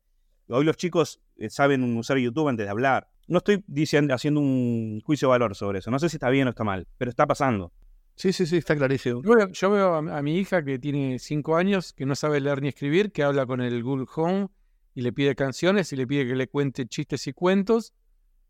Hoy 0.48 0.65
los 0.65 0.76
chicos 0.76 1.22
eh, 1.38 1.50
saben 1.50 1.98
usar 1.98 2.17
YouTube 2.17 2.50
antes 2.50 2.65
de 2.65 2.70
hablar. 2.70 3.10
No 3.32 3.38
estoy 3.38 3.63
diciendo, 3.65 4.13
haciendo 4.13 4.41
un 4.41 5.00
juicio 5.06 5.30
de 5.30 5.32
valor 5.32 5.56
sobre 5.56 5.80
eso. 5.80 5.89
No 5.89 6.00
sé 6.00 6.10
si 6.10 6.17
está 6.17 6.30
bien 6.30 6.48
o 6.48 6.50
está 6.50 6.65
mal, 6.65 6.86
pero 6.98 7.10
está 7.10 7.26
pasando. 7.26 7.72
Sí, 8.15 8.34
sí, 8.34 8.46
sí, 8.46 8.58
está 8.58 8.76
clarísimo. 8.76 9.22
Yo, 9.54 9.72
veo 9.72 9.96
a, 9.96 10.22
mi 10.22 10.38
hija 10.38 10.65
que 10.65 10.78
tiene 10.80 11.17
5 11.17 11.56
años, 11.56 11.94
que 11.94 12.06
no 12.06 12.13
sabe 12.13 12.41
leer 12.41 12.62
ni 12.62 12.67
escribir, 12.67 13.13
que 13.13 13.24
habla 13.24 13.46
con 13.46 13.62
el 13.62 13.82
Google 13.84 14.06
Home 14.17 14.50
y 14.94 15.02
le 15.02 15.13
pide 15.13 15.34
canciones 15.34 15.94
y 15.94 15.96
le 15.96 16.06
pide 16.06 16.28
que 16.28 16.36
le 16.36 16.50
cuente 16.50 16.86
chistes 16.88 17.26
y 17.26 17.32
cuentos 17.32 17.94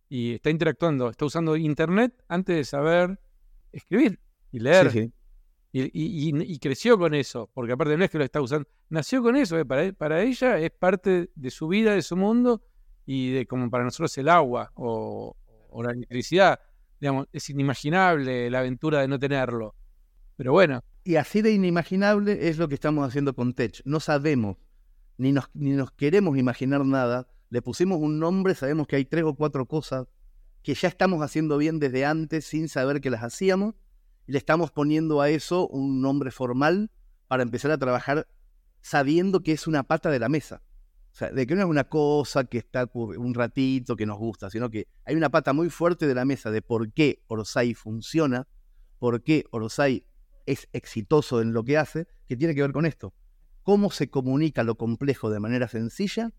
y 0.09 0.33
está 0.33 0.49
interactuando, 0.49 1.11
está 1.11 1.25
usando 1.25 1.55
internet 1.55 2.15
antes 2.27 2.55
de 2.55 2.63
saber 2.63 3.19
escribir 3.71 4.19
y 4.51 4.61
leer. 4.61 5.11
Y, 5.71 6.57
creció 6.57 6.97
con 6.97 7.13
eso, 7.13 7.51
porque 7.53 7.73
aparte 7.73 7.95
no 7.97 8.03
es 8.03 8.09
que 8.09 8.17
lo 8.17 8.23
está 8.23 8.41
usando, 8.41 8.67
nació 8.89 9.21
con 9.21 9.35
eso, 9.35 9.59
eh, 9.59 9.63
para, 9.63 9.93
para, 9.93 10.23
ella 10.23 10.57
es 10.57 10.71
parte 10.71 11.29
de 11.35 11.51
su 11.51 11.67
vida, 11.67 11.93
de 11.93 12.01
su 12.01 12.17
mundo, 12.17 12.63
y 13.13 13.31
de 13.31 13.45
como 13.45 13.69
para 13.69 13.83
nosotros 13.83 14.17
el 14.17 14.29
agua 14.29 14.71
o, 14.75 15.35
la 15.83 15.91
electricidad, 15.91 16.59
digamos, 16.99 17.27
es 17.33 17.49
inimaginable 17.49 18.49
la 18.49 18.59
aventura 18.59 19.01
de 19.01 19.07
no 19.09 19.19
tenerlo. 19.19 19.75
Pero 20.37 20.53
bueno. 20.53 20.81
Y 21.03 21.15
así 21.15 21.41
de 21.41 21.51
inimaginable 21.51 22.47
es 22.47 22.57
lo 22.57 22.67
que 22.69 22.75
estamos 22.75 23.05
haciendo 23.07 23.33
con 23.33 23.53
Tech. 23.53 23.81
No 23.85 23.99
sabemos, 23.99 24.57
ni 25.17 25.31
nos, 25.31 25.49
ni 25.53 25.71
nos 25.71 25.91
queremos 25.91 26.37
imaginar 26.37 26.85
nada 26.85 27.27
le 27.49 27.61
pusimos 27.61 27.99
un 27.99 28.17
nombre, 28.17 28.55
sabemos 28.55 28.87
que 28.87 28.95
hay 28.95 29.03
tres 29.03 29.25
o 29.25 29.35
cuatro 29.35 29.65
cosas 29.65 30.07
que 30.63 30.73
ya 30.73 30.87
estamos 30.87 31.21
haciendo 31.21 31.57
bien 31.57 31.79
desde 31.79 32.05
antes 32.05 32.45
sin 32.45 32.69
saber 32.69 33.01
que 33.01 33.09
las 33.09 33.23
hacíamos, 33.23 33.75
y 34.25 34.31
le 34.31 34.37
estamos 34.37 34.71
poniendo 34.71 35.19
a 35.19 35.29
eso 35.29 35.67
un 35.67 36.01
nombre 36.01 36.31
formal 36.31 36.91
para 37.27 37.43
empezar 37.43 37.71
a 37.71 37.77
trabajar 37.77 38.25
sabiendo 38.79 39.43
que 39.43 39.51
es 39.51 39.67
una 39.67 39.83
pata 39.83 40.09
de 40.09 40.19
la 40.19 40.29
mesa. 40.29 40.61
O 41.11 41.15
sea, 41.15 41.29
de 41.29 41.45
que 41.45 41.55
no 41.55 41.61
es 41.61 41.67
una 41.67 41.83
cosa 41.83 42.45
que 42.45 42.57
está 42.57 42.89
un 42.93 43.33
ratito, 43.33 43.95
que 43.97 44.05
nos 44.05 44.17
gusta, 44.17 44.49
sino 44.49 44.69
que 44.69 44.87
hay 45.05 45.15
una 45.15 45.29
pata 45.29 45.51
muy 45.51 45.69
fuerte 45.69 46.07
de 46.07 46.15
la 46.15 46.23
mesa 46.23 46.51
de 46.51 46.61
por 46.61 46.93
qué 46.93 47.21
Orsay 47.27 47.73
funciona, 47.73 48.47
por 48.97 49.21
qué 49.21 49.43
Orsay 49.51 50.05
es 50.45 50.69
exitoso 50.71 51.41
en 51.41 51.53
lo 51.53 51.63
que 51.63 51.77
hace, 51.77 52.07
que 52.27 52.37
tiene 52.37 52.55
que 52.55 52.61
ver 52.61 52.71
con 52.71 52.85
esto. 52.85 53.13
Cómo 53.63 53.91
se 53.91 54.09
comunica 54.09 54.63
lo 54.63 54.75
complejo 54.75 55.29
de 55.29 55.39
manera 55.39 55.67
sencilla 55.67 56.31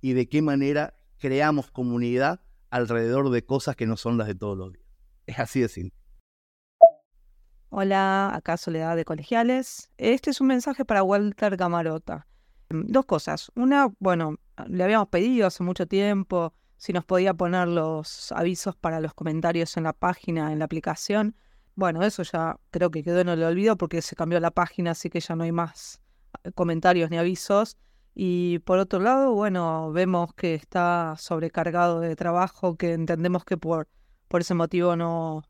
y 0.00 0.12
de 0.12 0.28
qué 0.28 0.42
manera 0.42 0.98
creamos 1.18 1.70
comunidad 1.70 2.40
alrededor 2.70 3.30
de 3.30 3.44
cosas 3.44 3.76
que 3.76 3.86
no 3.86 3.96
son 3.96 4.18
las 4.18 4.26
de 4.26 4.34
todos 4.34 4.58
los 4.58 4.72
días. 4.72 4.84
Es 5.26 5.38
así 5.38 5.60
de 5.60 5.68
simple. 5.68 5.98
Hola, 7.70 8.34
acá 8.34 8.56
Soledad 8.56 8.96
de 8.96 9.04
Colegiales. 9.04 9.90
Este 9.98 10.30
es 10.30 10.40
un 10.40 10.46
mensaje 10.46 10.84
para 10.84 11.02
Walter 11.02 11.56
Gamarota. 11.56 12.26
Mm, 12.70 12.86
dos 12.86 13.04
cosas. 13.06 13.50
Una, 13.54 13.92
bueno, 13.98 14.36
le 14.66 14.84
habíamos 14.84 15.08
pedido 15.08 15.46
hace 15.46 15.62
mucho 15.62 15.86
tiempo 15.86 16.54
si 16.76 16.92
nos 16.92 17.04
podía 17.04 17.34
poner 17.34 17.68
los 17.68 18.32
avisos 18.32 18.76
para 18.76 19.00
los 19.00 19.14
comentarios 19.14 19.76
en 19.76 19.84
la 19.84 19.92
página, 19.92 20.52
en 20.52 20.60
la 20.60 20.66
aplicación. 20.66 21.36
Bueno, 21.74 22.02
eso 22.02 22.22
ya 22.22 22.58
creo 22.70 22.90
que 22.90 23.02
quedó 23.02 23.20
en 23.20 23.28
el 23.28 23.42
olvido 23.42 23.76
porque 23.76 24.02
se 24.02 24.16
cambió 24.16 24.40
la 24.40 24.50
página, 24.50 24.92
así 24.92 25.10
que 25.10 25.20
ya 25.20 25.36
no 25.36 25.44
hay 25.44 25.52
más 25.52 26.00
eh, 26.44 26.52
comentarios 26.52 27.10
ni 27.10 27.18
avisos. 27.18 27.76
Y 28.14 28.58
por 28.60 28.78
otro 28.78 29.00
lado, 29.00 29.32
bueno, 29.32 29.92
vemos 29.92 30.34
que 30.34 30.54
está 30.54 31.14
sobrecargado 31.18 32.00
de 32.00 32.16
trabajo, 32.16 32.76
que 32.76 32.92
entendemos 32.92 33.44
que 33.44 33.56
por, 33.56 33.88
por 34.28 34.40
ese 34.40 34.54
motivo 34.54 34.96
no, 34.96 35.44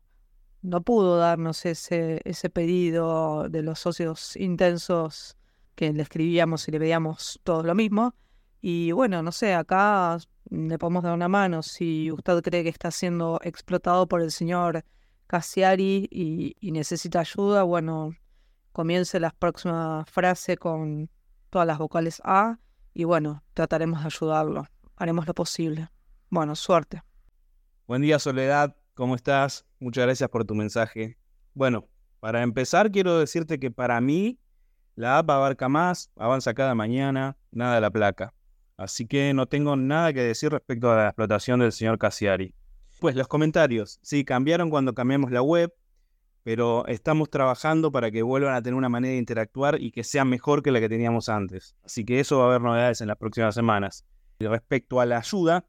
no 0.61 0.81
pudo 0.81 1.17
darnos 1.17 1.65
ese, 1.65 2.21
ese 2.25 2.49
pedido 2.49 3.49
de 3.49 3.63
los 3.63 3.79
socios 3.79 4.35
intensos 4.35 5.38
que 5.75 5.93
le 5.93 6.03
escribíamos 6.03 6.67
y 6.67 6.71
le 6.71 6.79
pedíamos 6.79 7.39
todos 7.43 7.65
lo 7.65 7.75
mismo. 7.75 8.15
Y 8.61 8.91
bueno, 8.91 9.23
no 9.23 9.31
sé, 9.31 9.53
acá 9.53 10.17
le 10.49 10.77
podemos 10.77 11.03
dar 11.03 11.13
una 11.13 11.27
mano 11.27 11.63
si 11.63 12.11
usted 12.11 12.41
cree 12.41 12.63
que 12.63 12.69
está 12.69 12.91
siendo 12.91 13.39
explotado 13.43 14.07
por 14.07 14.21
el 14.21 14.31
señor 14.31 14.83
Cassiari 15.27 16.07
y, 16.11 16.55
y 16.59 16.71
necesita 16.71 17.19
ayuda, 17.19 17.63
bueno, 17.63 18.15
comience 18.71 19.19
la 19.19 19.31
próxima 19.31 20.05
frase 20.05 20.57
con 20.57 21.09
todas 21.49 21.67
las 21.67 21.77
vocales 21.77 22.21
A 22.23 22.57
y 22.93 23.03
bueno, 23.03 23.43
trataremos 23.53 24.01
de 24.01 24.07
ayudarlo. 24.07 24.65
Haremos 24.95 25.27
lo 25.27 25.33
posible. 25.33 25.89
Bueno, 26.29 26.55
suerte. 26.55 27.01
Buen 27.87 28.01
día, 28.01 28.19
Soledad. 28.19 28.75
¿Cómo 28.93 29.15
estás? 29.15 29.65
Muchas 29.79 30.05
gracias 30.05 30.29
por 30.29 30.45
tu 30.45 30.55
mensaje. 30.55 31.17
Bueno, 31.53 31.87
para 32.19 32.43
empezar, 32.43 32.91
quiero 32.91 33.17
decirte 33.17 33.59
que 33.59 33.71
para 33.71 34.01
mí 34.01 34.37
la 34.99 35.19
app 35.19 35.29
abarca 35.29 35.69
más, 35.69 36.11
avanza 36.17 36.53
cada 36.53 36.75
mañana, 36.75 37.37
nada 37.51 37.75
de 37.75 37.79
la 37.79 37.89
placa. 37.89 38.33
Así 38.75 39.07
que 39.07 39.33
no 39.33 39.45
tengo 39.45 39.77
nada 39.77 40.11
que 40.11 40.21
decir 40.21 40.51
respecto 40.51 40.91
a 40.91 40.97
la 40.97 41.05
explotación 41.05 41.61
del 41.61 41.71
señor 41.71 41.97
Cassiari. 41.97 42.53
Pues 42.99 43.15
los 43.15 43.29
comentarios, 43.29 43.99
sí, 44.01 44.25
cambiaron 44.25 44.69
cuando 44.69 44.93
cambiamos 44.93 45.31
la 45.31 45.41
web, 45.41 45.73
pero 46.43 46.85
estamos 46.87 47.29
trabajando 47.29 47.93
para 47.93 48.11
que 48.11 48.23
vuelvan 48.23 48.53
a 48.55 48.61
tener 48.61 48.75
una 48.75 48.89
manera 48.89 49.13
de 49.13 49.19
interactuar 49.19 49.81
y 49.81 49.91
que 49.91 50.03
sea 50.03 50.25
mejor 50.25 50.61
que 50.61 50.71
la 50.71 50.81
que 50.81 50.89
teníamos 50.89 51.29
antes. 51.29 51.77
Así 51.85 52.03
que 52.03 52.19
eso 52.19 52.39
va 52.39 52.43
a 52.43 52.47
haber 52.49 52.61
novedades 52.61 52.99
en 52.99 53.07
las 53.07 53.15
próximas 53.15 53.55
semanas. 53.55 54.05
Y 54.39 54.47
respecto 54.47 54.99
a 54.99 55.05
la 55.05 55.19
ayuda, 55.19 55.65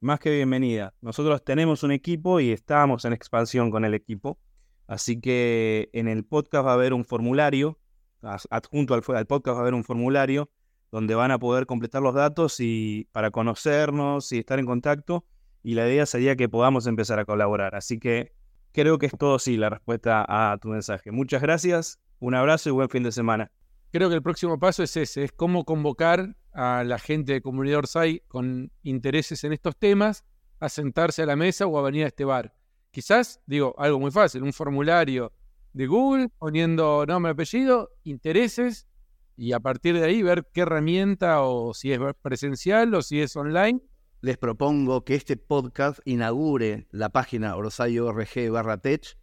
más 0.00 0.18
que 0.18 0.30
bienvenida. 0.30 0.94
Nosotros 1.02 1.44
tenemos 1.44 1.82
un 1.82 1.92
equipo 1.92 2.40
y 2.40 2.52
estamos 2.52 3.04
en 3.04 3.12
expansión 3.12 3.70
con 3.70 3.84
el 3.84 3.92
equipo. 3.92 4.38
Así 4.86 5.20
que 5.20 5.90
en 5.92 6.08
el 6.08 6.24
podcast 6.24 6.64
va 6.64 6.70
a 6.70 6.74
haber 6.74 6.94
un 6.94 7.04
formulario, 7.04 7.78
adjunto 8.22 8.94
al, 8.94 9.02
podcast 9.02 9.54
va 9.54 9.58
a 9.58 9.62
haber 9.62 9.74
un 9.74 9.84
formulario 9.84 10.50
donde 10.90 11.14
van 11.14 11.30
a 11.30 11.38
poder 11.38 11.66
completar 11.66 12.02
los 12.02 12.14
datos 12.14 12.60
y 12.60 13.08
para 13.12 13.30
conocernos 13.30 14.30
y 14.32 14.38
estar 14.38 14.58
en 14.58 14.66
contacto. 14.66 15.24
Y 15.62 15.74
la 15.74 15.88
idea 15.88 16.06
sería 16.06 16.36
que 16.36 16.48
podamos 16.48 16.86
empezar 16.86 17.18
a 17.18 17.24
colaborar. 17.24 17.74
Así 17.74 17.98
que 17.98 18.32
creo 18.72 18.98
que 18.98 19.06
es 19.06 19.12
todo 19.16 19.38
sí 19.38 19.56
la 19.56 19.70
respuesta 19.70 20.24
a 20.28 20.58
tu 20.58 20.68
mensaje. 20.68 21.10
Muchas 21.10 21.40
gracias, 21.40 22.00
un 22.18 22.34
abrazo 22.34 22.68
y 22.68 22.72
buen 22.72 22.88
fin 22.88 23.02
de 23.02 23.12
semana. 23.12 23.50
Creo 23.90 24.08
que 24.08 24.14
el 24.14 24.22
próximo 24.22 24.58
paso 24.58 24.82
es 24.82 24.96
ese, 24.96 25.24
es 25.24 25.32
cómo 25.32 25.64
convocar 25.64 26.36
a 26.52 26.84
la 26.84 26.98
gente 26.98 27.34
de 27.34 27.42
Comunidad 27.42 27.78
Orsay 27.78 28.22
con 28.28 28.70
intereses 28.82 29.44
en 29.44 29.52
estos 29.52 29.76
temas 29.76 30.24
a 30.60 30.68
sentarse 30.68 31.22
a 31.22 31.26
la 31.26 31.36
mesa 31.36 31.66
o 31.66 31.78
a 31.78 31.82
venir 31.82 32.04
a 32.04 32.08
este 32.08 32.24
bar. 32.24 32.54
Quizás, 32.90 33.40
digo, 33.46 33.74
algo 33.78 33.98
muy 33.98 34.10
fácil, 34.10 34.42
un 34.42 34.52
formulario 34.52 35.32
de 35.72 35.86
Google 35.86 36.28
poniendo 36.38 37.04
nombre, 37.06 37.32
apellido, 37.32 37.90
intereses 38.04 38.86
y 39.36 39.52
a 39.52 39.60
partir 39.60 39.94
de 39.94 40.04
ahí 40.04 40.22
ver 40.22 40.48
qué 40.52 40.62
herramienta 40.62 41.42
o 41.42 41.74
si 41.74 41.92
es 41.92 42.00
presencial 42.22 42.94
o 42.94 43.02
si 43.02 43.20
es 43.20 43.34
online 43.36 43.80
les 44.20 44.38
propongo 44.38 45.04
que 45.04 45.16
este 45.16 45.36
podcast 45.36 45.98
inaugure 46.04 46.86
la 46.90 47.08
página 47.08 47.56
orsay.org 47.56 48.50
barra 48.52 48.78
tech, 48.78 49.18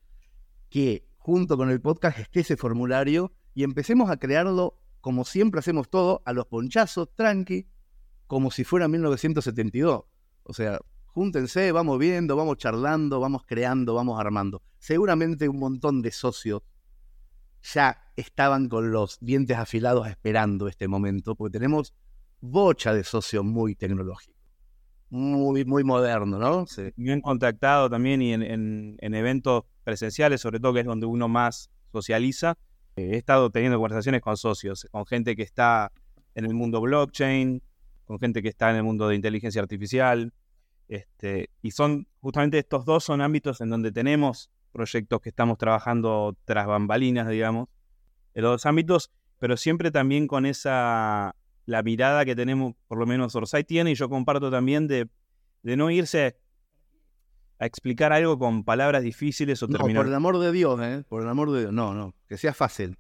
que 0.69 1.07
junto 1.17 1.55
con 1.55 1.69
el 1.69 1.79
podcast 1.79 2.19
esté 2.19 2.41
ese 2.41 2.57
formulario 2.57 3.31
y 3.53 3.63
empecemos 3.63 4.09
a 4.09 4.17
crearlo 4.17 4.75
como 5.01 5.23
siempre 5.23 5.59
hacemos 5.59 5.89
todo, 5.89 6.21
a 6.25 6.33
los 6.33 6.47
ponchazos, 6.47 7.15
tranqui, 7.15 7.67
como 8.27 8.51
si 8.51 8.63
fuera 8.63 8.87
1972. 8.87 10.03
O 10.43 10.53
sea, 10.53 10.79
júntense, 11.19 11.73
vamos 11.73 11.99
viendo, 11.99 12.37
vamos 12.37 12.55
charlando, 12.55 13.19
vamos 13.19 13.43
creando, 13.45 13.93
vamos 13.93 14.17
armando. 14.17 14.61
Seguramente 14.77 15.49
un 15.49 15.59
montón 15.59 16.01
de 16.01 16.13
socios 16.13 16.61
ya 17.61 18.09
estaban 18.15 18.69
con 18.69 18.93
los 18.93 19.17
dientes 19.19 19.57
afilados 19.57 20.07
esperando 20.07 20.69
este 20.69 20.87
momento, 20.87 21.35
porque 21.35 21.59
tenemos 21.59 21.93
bocha 22.39 22.93
de 22.93 23.03
socios 23.03 23.43
muy 23.43 23.75
tecnológicos 23.75 24.33
muy, 25.09 25.65
muy 25.65 25.83
moderno, 25.83 26.39
¿no? 26.39 26.65
Sí. 26.67 26.93
Bien 26.95 27.19
contactado 27.19 27.89
también 27.89 28.21
y 28.21 28.31
en, 28.31 28.95
eventos 29.01 29.63
presenciales, 29.83 30.39
sobre 30.39 30.61
todo 30.61 30.73
que 30.73 30.79
es 30.81 30.85
donde 30.85 31.05
uno 31.05 31.27
más 31.27 31.69
socializa. 31.91 32.57
Eh, 32.95 33.09
he 33.13 33.17
estado 33.17 33.49
teniendo 33.49 33.77
conversaciones 33.77 34.21
con 34.21 34.37
socios, 34.37 34.87
con 34.89 35.05
gente 35.05 35.35
que 35.35 35.43
está 35.43 35.91
en 36.33 36.45
el 36.45 36.53
mundo 36.53 36.79
blockchain, 36.79 37.61
con 38.05 38.19
gente 38.19 38.41
que 38.41 38.47
está 38.47 38.69
en 38.69 38.77
el 38.77 38.83
mundo 38.83 39.09
de 39.09 39.15
inteligencia 39.15 39.61
artificial. 39.61 40.31
Este, 40.89 41.51
y 41.61 41.71
son 41.71 42.07
justamente 42.19 42.57
estos 42.57 42.83
dos 42.83 43.03
son 43.03 43.21
ámbitos 43.21 43.61
en 43.61 43.69
donde 43.69 43.91
tenemos 43.91 44.49
proyectos 44.71 45.21
que 45.21 45.29
estamos 45.29 45.57
trabajando 45.59 46.35
tras 46.45 46.65
bambalinas, 46.65 47.29
digamos, 47.29 47.69
en 48.33 48.43
los 48.43 48.53
dos 48.53 48.65
ámbitos, 48.65 49.11
pero 49.37 49.55
siempre 49.55 49.91
también 49.91 50.27
con 50.27 50.45
esa 50.45 51.35
la 51.65 51.83
mirada 51.83 52.25
que 52.25 52.35
tenemos, 52.35 52.73
por 52.87 52.97
lo 52.97 53.05
menos 53.05 53.35
Orsay 53.35 53.63
tiene, 53.63 53.91
y 53.91 53.95
yo 53.95 54.09
comparto 54.09 54.49
también 54.49 54.87
de, 54.87 55.07
de 55.61 55.77
no 55.77 55.91
irse 55.91 56.37
a 57.59 57.65
explicar 57.67 58.11
algo 58.11 58.39
con 58.39 58.63
palabras 58.63 59.03
difíciles 59.03 59.61
o 59.61 59.67
no, 59.67 59.77
por 59.77 60.07
el 60.07 60.13
amor 60.15 60.39
de 60.39 60.51
Dios, 60.51 60.79
¿eh? 60.81 61.03
Por 61.07 61.21
el 61.21 61.29
amor 61.29 61.51
de 61.51 61.61
Dios. 61.61 61.73
No, 61.73 61.93
no, 61.93 62.15
que 62.27 62.37
sea 62.37 62.55
fácil. 62.55 62.97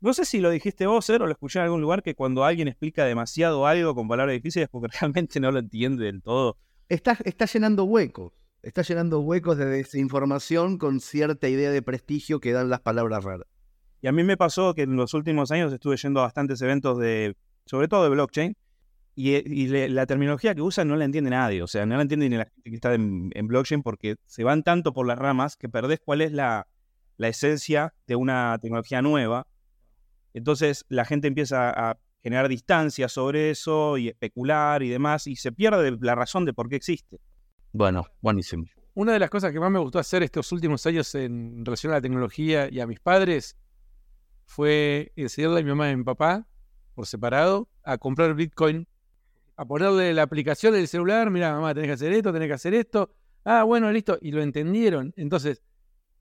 No 0.00 0.12
sé 0.12 0.24
si 0.24 0.38
lo 0.38 0.50
dijiste 0.50 0.86
vos, 0.86 1.10
o 1.10 1.18
lo 1.18 1.30
escuché 1.30 1.58
en 1.58 1.64
algún 1.64 1.80
lugar, 1.80 2.04
que 2.04 2.14
cuando 2.14 2.44
alguien 2.44 2.68
explica 2.68 3.04
demasiado 3.04 3.66
algo 3.66 3.96
con 3.96 4.06
palabras 4.06 4.34
difíciles 4.34 4.66
es 4.66 4.70
porque 4.70 4.88
realmente 5.00 5.40
no 5.40 5.50
lo 5.50 5.58
entiende 5.58 6.04
del 6.04 6.22
todo. 6.22 6.58
Está, 6.88 7.18
está 7.24 7.46
llenando 7.46 7.84
huecos. 7.84 8.32
Está 8.62 8.82
llenando 8.82 9.20
huecos 9.20 9.58
de 9.58 9.66
desinformación 9.66 10.78
con 10.78 11.00
cierta 11.00 11.48
idea 11.48 11.70
de 11.70 11.82
prestigio 11.82 12.40
que 12.40 12.52
dan 12.52 12.68
las 12.68 12.80
palabras 12.80 13.24
raras. 13.24 13.46
Y 14.02 14.08
a 14.08 14.12
mí 14.12 14.24
me 14.24 14.36
pasó 14.36 14.74
que 14.74 14.82
en 14.82 14.96
los 14.96 15.14
últimos 15.14 15.50
años 15.50 15.72
estuve 15.72 15.96
yendo 15.96 16.20
a 16.20 16.24
bastantes 16.24 16.60
eventos 16.62 16.98
de 16.98 17.36
sobre 17.66 17.88
todo 17.88 18.04
de 18.04 18.10
blockchain, 18.10 18.56
y, 19.18 19.66
la 19.88 20.04
terminología 20.04 20.54
que 20.54 20.60
usan 20.60 20.88
no 20.88 20.96
la 20.96 21.06
entiende 21.06 21.30
nadie, 21.30 21.62
o 21.62 21.66
sea, 21.66 21.86
no 21.86 21.96
la 21.96 22.02
entiende 22.02 22.28
ni 22.28 22.36
la 22.36 22.44
gente 22.44 22.70
que 22.70 22.74
está 22.74 22.94
en, 22.94 23.30
blockchain 23.30 23.82
porque 23.82 24.16
se 24.26 24.44
van 24.44 24.62
tanto 24.62 24.92
por 24.92 25.06
las 25.06 25.18
ramas 25.18 25.56
que 25.56 25.70
perdés 25.70 26.00
cuál 26.04 26.20
es 26.20 26.32
la, 26.32 26.66
esencia 27.18 27.94
de 28.06 28.14
una 28.14 28.58
tecnología 28.60 29.00
nueva. 29.00 29.46
Entonces 30.34 30.84
la 30.90 31.06
gente 31.06 31.28
empieza 31.28 31.70
a 31.70 31.98
generar 32.26 32.48
distancia 32.48 33.08
sobre 33.08 33.50
eso 33.50 33.96
y 33.96 34.08
especular 34.08 34.82
y 34.82 34.88
demás, 34.88 35.28
y 35.28 35.36
se 35.36 35.52
pierde 35.52 35.96
la 36.00 36.16
razón 36.16 36.44
de 36.44 36.52
por 36.52 36.68
qué 36.68 36.74
existe. 36.74 37.20
Bueno, 37.70 38.04
buenísimo. 38.20 38.64
Una 38.94 39.12
de 39.12 39.20
las 39.20 39.30
cosas 39.30 39.52
que 39.52 39.60
más 39.60 39.70
me 39.70 39.78
gustó 39.78 40.00
hacer 40.00 40.24
estos 40.24 40.50
últimos 40.50 40.84
años 40.86 41.14
en 41.14 41.64
relación 41.64 41.92
a 41.92 41.96
la 41.96 42.00
tecnología 42.00 42.68
y 42.68 42.80
a 42.80 42.86
mis 42.88 42.98
padres 42.98 43.56
fue 44.44 45.12
enseñarle 45.14 45.60
a 45.60 45.62
mi 45.62 45.68
mamá 45.68 45.88
y 45.88 45.92
a 45.92 45.96
mi 45.96 46.02
papá 46.02 46.44
por 46.96 47.06
separado 47.06 47.68
a 47.84 47.96
comprar 47.96 48.34
Bitcoin, 48.34 48.88
a 49.56 49.64
ponerle 49.64 50.12
la 50.12 50.22
aplicación 50.22 50.74
del 50.74 50.88
celular, 50.88 51.30
mira, 51.30 51.52
mamá, 51.52 51.74
tenés 51.74 51.90
que 51.90 51.92
hacer 51.92 52.12
esto, 52.12 52.32
tenés 52.32 52.48
que 52.48 52.54
hacer 52.54 52.74
esto. 52.74 53.14
Ah, 53.44 53.62
bueno, 53.62 53.92
listo. 53.92 54.18
Y 54.20 54.32
lo 54.32 54.42
entendieron. 54.42 55.14
Entonces, 55.16 55.62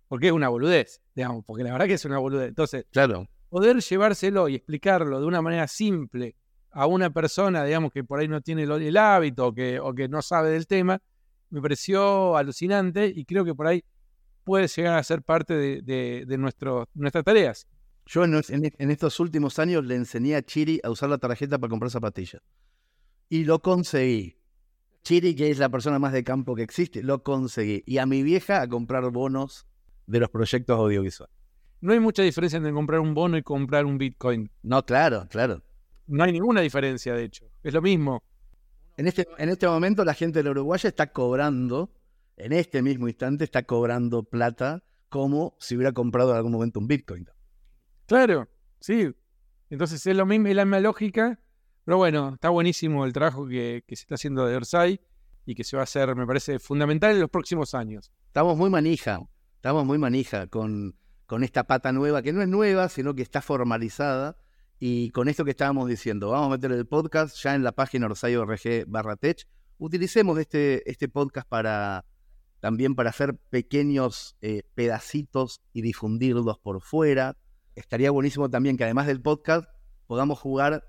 porque 0.08 0.28
es 0.28 0.34
una 0.34 0.50
boludez, 0.50 1.02
digamos, 1.16 1.44
porque 1.44 1.64
la 1.64 1.72
verdad 1.72 1.88
que 1.88 1.94
es 1.94 2.06
una 2.06 2.20
boludez. 2.20 2.50
Entonces, 2.50 2.86
claro. 2.92 3.28
Poder 3.56 3.80
llevárselo 3.80 4.50
y 4.50 4.56
explicarlo 4.56 5.18
de 5.22 5.26
una 5.26 5.42
manera 5.42 5.66
simple 5.70 6.36
a 6.72 6.88
una 6.88 7.10
persona, 7.10 7.64
digamos, 7.64 7.94
que 7.94 8.04
por 8.04 8.20
ahí 8.20 8.28
no 8.28 8.42
tiene 8.42 8.64
el, 8.64 8.98
hábito 8.98 9.48
o 9.48 9.54
que, 9.54 10.08
no 10.10 10.22
sabe 10.22 10.50
del 10.50 10.68
tema, 10.68 11.02
me 11.52 11.62
pareció 11.62 12.36
alucinante 12.36 13.08
y 13.08 13.24
creo 13.24 13.46
que 13.46 13.56
por 13.56 13.68
ahí 13.68 13.82
puede 14.44 14.68
llegar 14.68 14.98
a 14.98 15.04
ser 15.04 15.22
parte 15.22 15.54
de 15.54 16.38
nuestras 16.38 17.24
tareas. 17.24 17.66
Yo 18.06 18.26
en, 18.26 18.92
estos 18.92 19.22
últimos 19.22 19.58
años 19.58 19.86
le 19.86 19.96
enseñé 19.96 20.36
a 20.36 20.42
Chiri 20.42 20.82
a 20.84 20.90
usar 20.90 21.08
la 21.08 21.18
tarjeta 21.18 21.58
para 21.58 21.70
comprar 21.70 21.90
zapatillas. 21.90 22.42
Y 23.30 23.46
lo 23.46 23.62
conseguí. 23.62 24.36
Chiri, 25.06 25.34
que 25.34 25.50
es 25.50 25.60
la 25.60 25.70
persona 25.70 25.98
más 25.98 26.12
de 26.12 26.26
campo 26.26 26.56
que 26.56 26.64
existe, 26.64 27.04
lo 27.04 27.24
conseguí. 27.24 27.84
Y 27.86 28.00
a 28.00 28.06
mi 28.06 28.22
vieja 28.22 28.62
a 28.62 28.68
comprar 28.68 29.10
bonos 29.12 29.66
de 30.08 30.20
los 30.20 30.30
proyectos 30.30 30.78
audiovisuales. 30.78 31.45
No 31.82 31.94
hay 31.94 32.00
mucha 32.00 32.24
diferencia 32.24 32.58
entre 32.58 32.74
comprar 32.74 33.00
un 33.00 33.14
bono 33.14 33.38
y 33.38 33.44
comprar 33.44 33.86
un 33.86 33.98
Bitcoin. 33.98 34.50
No, 34.64 34.86
claro, 34.86 35.28
claro. 35.30 35.62
No 36.08 36.24
hay 36.24 36.32
ninguna 36.32 36.62
diferencia, 36.62 37.14
de 37.14 37.26
hecho. 37.26 37.46
Es 37.64 37.74
lo 37.74 37.82
mismo. 37.82 38.24
En 38.98 39.08
este, 39.08 39.28
en 39.38 39.50
este 39.50 39.68
momento 39.68 40.06
la 40.06 40.14
gente 40.14 40.40
de 40.40 40.44
la 40.44 40.52
Uruguaya 40.52 40.88
está 40.88 41.12
cobrando, 41.12 41.92
en 42.38 42.54
este 42.54 42.82
mismo 42.82 43.08
instante 43.08 43.44
está 43.44 43.64
cobrando 43.64 44.24
plata 44.24 44.84
como 45.10 45.56
si 45.60 45.76
hubiera 45.76 45.92
comprado 45.92 46.32
en 46.32 46.38
algún 46.38 46.54
momento 46.54 46.80
un 46.80 46.88
Bitcoin. 46.88 47.28
Claro, 48.06 48.48
sí. 48.80 49.12
Entonces 49.70 50.06
es 50.06 50.16
lo 50.16 50.26
mismo, 50.26 50.48
es 50.48 50.56
la 50.56 50.64
misma 50.64 50.80
lógica 50.80 51.40
Pero 51.84 51.98
bueno, 51.98 52.36
está 52.36 52.50
buenísimo 52.50 53.06
el 53.06 53.14
trabajo 53.14 53.48
que, 53.48 53.84
que 53.88 53.96
se 53.96 54.04
está 54.04 54.16
haciendo 54.16 54.46
de 54.46 54.56
Orsay 54.56 55.00
y 55.46 55.56
que 55.56 55.64
se 55.64 55.76
va 55.76 55.82
a 55.82 55.86
hacer, 55.86 56.16
me 56.16 56.26
parece, 56.26 56.60
fundamental 56.60 57.12
en 57.12 57.22
los 57.22 57.30
próximos 57.30 57.74
años. 57.74 58.12
Estamos 58.28 58.58
muy 58.58 58.70
manija, 58.70 59.20
estamos 59.56 59.86
muy 59.86 59.98
manija 59.98 60.48
con, 60.48 60.96
con 61.26 61.44
esta 61.44 61.66
pata 61.66 61.92
nueva, 61.92 62.22
que 62.22 62.34
no 62.34 62.42
es 62.42 62.48
nueva, 62.48 62.90
sino 62.90 63.16
que 63.16 63.22
está 63.22 63.42
formalizada. 63.42 64.38
Y 64.80 65.10
con 65.12 65.30
esto 65.30 65.46
que 65.46 65.52
estábamos 65.52 65.88
diciendo, 65.88 66.30
vamos 66.30 66.48
a 66.48 66.52
meter 66.52 66.72
el 66.72 66.86
podcast 66.86 67.38
ya 67.42 67.56
en 67.56 67.64
la 67.64 67.72
página 67.72 68.08
orsay.org 68.08 68.86
barra 68.88 69.16
tech. 69.16 69.48
Utilicemos 69.78 70.38
este, 70.40 70.90
este 70.90 71.08
podcast 71.08 71.48
para 71.48 72.06
también 72.60 72.96
para 72.96 73.12
hacer 73.12 73.38
pequeños 73.38 74.38
eh, 74.42 74.64
pedacitos 74.74 75.62
y 75.72 75.82
difundirlos 75.82 76.58
por 76.58 76.82
fuera. 76.82 77.38
Estaría 77.76 78.10
buenísimo 78.10 78.50
también 78.50 78.76
que 78.76 78.84
además 78.84 79.06
del 79.08 79.22
podcast 79.22 79.70
podamos 80.08 80.40
jugar 80.40 80.84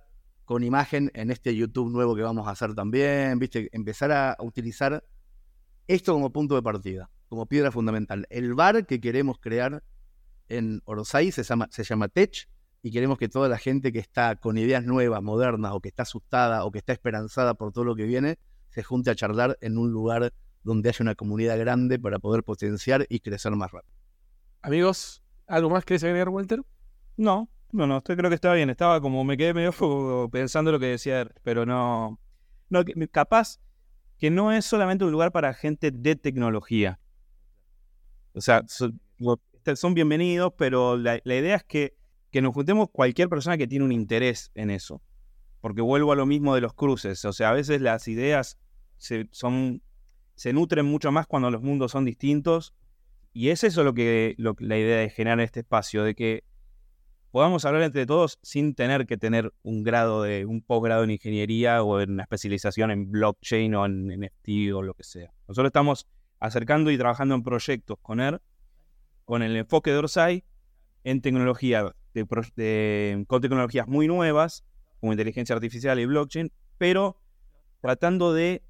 con 0.46 0.64
imagen 0.64 1.11
en 1.14 1.31
este 1.31 1.55
YouTube 1.55 1.90
nuevo 1.90 2.14
que 2.16 2.22
vamos 2.22 2.49
a 2.49 2.53
hacer 2.53 2.75
también, 2.75 3.38
¿viste? 3.38 3.68
Empezar 3.72 4.12
a 4.12 4.37
utilizar 4.40 5.05
esto 5.87 6.14
como 6.14 6.33
punto 6.33 6.55
de 6.55 6.62
partida, 6.62 7.11
como 7.29 7.46
piedra 7.46 7.70
fundamental. 7.70 8.27
El 8.31 8.55
bar 8.55 8.87
que 8.87 9.01
queremos 9.01 9.38
crear 9.38 9.83
en 10.49 10.81
Orosai 10.85 11.33
se 11.33 11.43
llama, 11.43 11.69
se 11.71 11.85
llama 11.85 12.09
Tech 12.09 12.49
y 12.83 12.93
queremos 12.93 13.19
que 13.19 13.29
toda 13.29 13.49
la 13.49 13.59
gente 13.59 13.93
que 13.93 13.99
está 13.99 14.37
con 14.37 14.59
ideas 14.59 14.85
nuevas, 14.85 15.23
modernas, 15.23 15.73
o 15.73 15.81
que 15.81 15.89
está 15.89 16.05
asustada, 16.05 16.65
o 16.65 16.71
que 16.71 16.79
está 16.79 16.93
esperanzada 16.93 17.55
por 17.55 17.73
todo 17.73 17.85
lo 17.85 17.97
que 17.97 18.05
viene, 18.05 18.39
se 18.69 18.83
junte 18.83 19.11
a 19.11 19.17
charlar 19.17 19.59
en 19.61 19.77
un 19.77 19.91
lugar 19.91 20.33
donde 20.63 20.89
haya 20.89 21.03
una 21.03 21.15
comunidad 21.15 21.59
grande 21.59 21.99
para 21.99 22.19
poder 22.19 22.45
potenciar 22.45 23.07
y 23.09 23.21
crecer 23.21 23.53
más 23.53 23.73
rápido. 23.73 23.95
Amigos, 24.63 25.23
¿algo 25.47 25.71
más 25.71 25.85
querés 25.85 26.05
agregar, 26.05 26.29
Walter? 26.29 26.63
No, 27.17 27.49
no, 27.73 27.87
no, 27.87 27.99
estoy, 27.99 28.17
creo 28.17 28.31
que 28.31 28.35
estaba 28.35 28.55
bien. 28.55 28.71
Estaba 28.71 29.01
como 29.01 29.25
me 29.25 29.37
quedé 29.37 29.55
medio 29.55 30.29
pensando 30.31 30.73
lo 30.73 30.79
que 30.79 30.87
decía, 30.87 31.29
pero 31.43 31.67
no. 31.67 32.21
no 32.69 32.85
capaz 33.11 33.59
que 34.19 34.31
no 34.31 34.53
es 34.53 34.65
solamente 34.65 35.05
un 35.05 35.13
lugar 35.13 35.33
para 35.33 35.55
gente 35.55 35.91
de 35.91 36.17
tecnología. 36.17 37.01
O 38.33 38.41
sea, 38.41 38.63
son, 38.67 39.01
son 39.75 39.95
bienvenidos, 39.95 40.53
pero 40.57 40.97
la, 40.97 41.21
idea 41.25 41.57
es 41.57 41.65
que, 41.65 41.97
que 42.31 42.41
nos 42.41 42.55
juntemos 42.55 42.89
cualquier 42.93 43.29
persona 43.29 43.59
que 43.59 43.67
tiene 43.67 43.85
un 43.85 43.91
interés 43.91 44.53
en 44.55 44.71
eso. 44.71 45.03
Porque 45.61 45.81
vuelvo 45.81 46.13
a 46.13 46.17
lo 46.17 46.27
mismo 46.27 46.55
de 46.55 46.61
los 46.61 46.75
cruces. 46.75 47.25
O 47.25 47.33
sea, 47.33 47.51
a 47.51 47.53
veces 47.53 47.81
las 47.81 48.07
ideas 48.07 48.59
se, 48.99 49.27
son, 49.33 49.83
se 50.37 50.53
nutren 50.53 50.87
mucho 50.87 51.11
más 51.11 51.27
cuando 51.27 51.51
los 51.51 51.63
mundos 51.63 51.91
son 51.91 52.05
distintos. 52.05 52.75
Y 53.33 53.49
es 53.49 53.65
eso 53.65 53.83
lo 53.83 53.93
que 53.93 54.35
lo, 54.39 54.55
la 54.61 54.79
idea 54.79 54.99
de 54.99 55.11
generar 55.11 55.41
este 55.41 55.61
espacio, 55.61 56.05
de 56.05 56.15
que 56.15 56.45
podamos 57.37 57.65
hablar 57.65 57.83
entre 57.83 58.07
todos 58.07 58.39
sin 58.43 58.75
tener 58.75 59.07
que 59.07 59.19
tener 59.19 59.53
un 59.63 59.83
grado 59.83 60.23
de, 60.23 60.47
un 60.47 60.63
posgrado 60.63 61.05
en 61.05 61.11
ingeniería 61.11 61.83
o 61.83 62.01
en 62.01 62.13
una 62.13 62.23
especialización 62.23 62.91
en 62.91 63.11
blockchain 63.11 63.75
o 63.75 63.85
en 63.85 64.07
NFT 64.07 64.73
o 64.75 64.81
lo 64.81 64.95
que 64.95 65.03
sea. 65.03 65.33
Nosotros 65.47 65.69
estamos 65.69 66.07
acercando 66.41 66.91
y 66.91 66.97
trabajando 66.97 67.35
en 67.35 67.43
proyectos 67.43 67.99
con 68.01 68.21
él, 68.21 68.41
con 69.27 69.43
el 69.43 69.55
enfoque 69.57 69.91
de 69.91 69.99
Orsay 69.99 70.45
en 71.05 71.21
tecnología, 71.21 71.93
con 73.27 73.41
tecnologías 73.43 73.87
muy 73.87 74.07
nuevas, 74.07 74.65
como 75.01 75.12
inteligencia 75.12 75.55
artificial 75.55 76.01
y 76.01 76.07
blockchain, 76.07 76.51
pero 76.79 77.21
tratando 77.83 78.33
de 78.33 78.62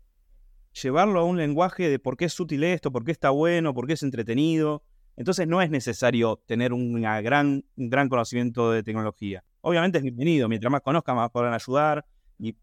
llevarlo 0.82 1.20
a 1.20 1.24
un 1.24 1.36
lenguaje 1.36 1.88
de 1.88 1.98
por 1.98 2.16
qué 2.16 2.24
es 2.24 2.40
útil 2.40 2.64
esto, 2.64 2.90
por 2.90 3.04
qué 3.04 3.12
está 3.12 3.30
bueno, 3.30 3.72
por 3.72 3.86
qué 3.86 3.92
es 3.92 4.02
entretenido, 4.02 4.82
entonces 5.16 5.46
no 5.46 5.62
es 5.62 5.70
necesario 5.70 6.42
tener 6.46 6.72
una 6.72 7.20
gran, 7.20 7.64
un 7.76 7.90
gran 7.90 8.08
conocimiento 8.08 8.70
de 8.72 8.82
tecnología. 8.82 9.44
Obviamente 9.60 9.98
es 9.98 10.04
bienvenido, 10.04 10.48
mientras 10.48 10.70
más 10.70 10.82
conozca, 10.82 11.14
más 11.14 11.30
podrán 11.30 11.54
ayudar 11.54 12.04
y 12.38 12.56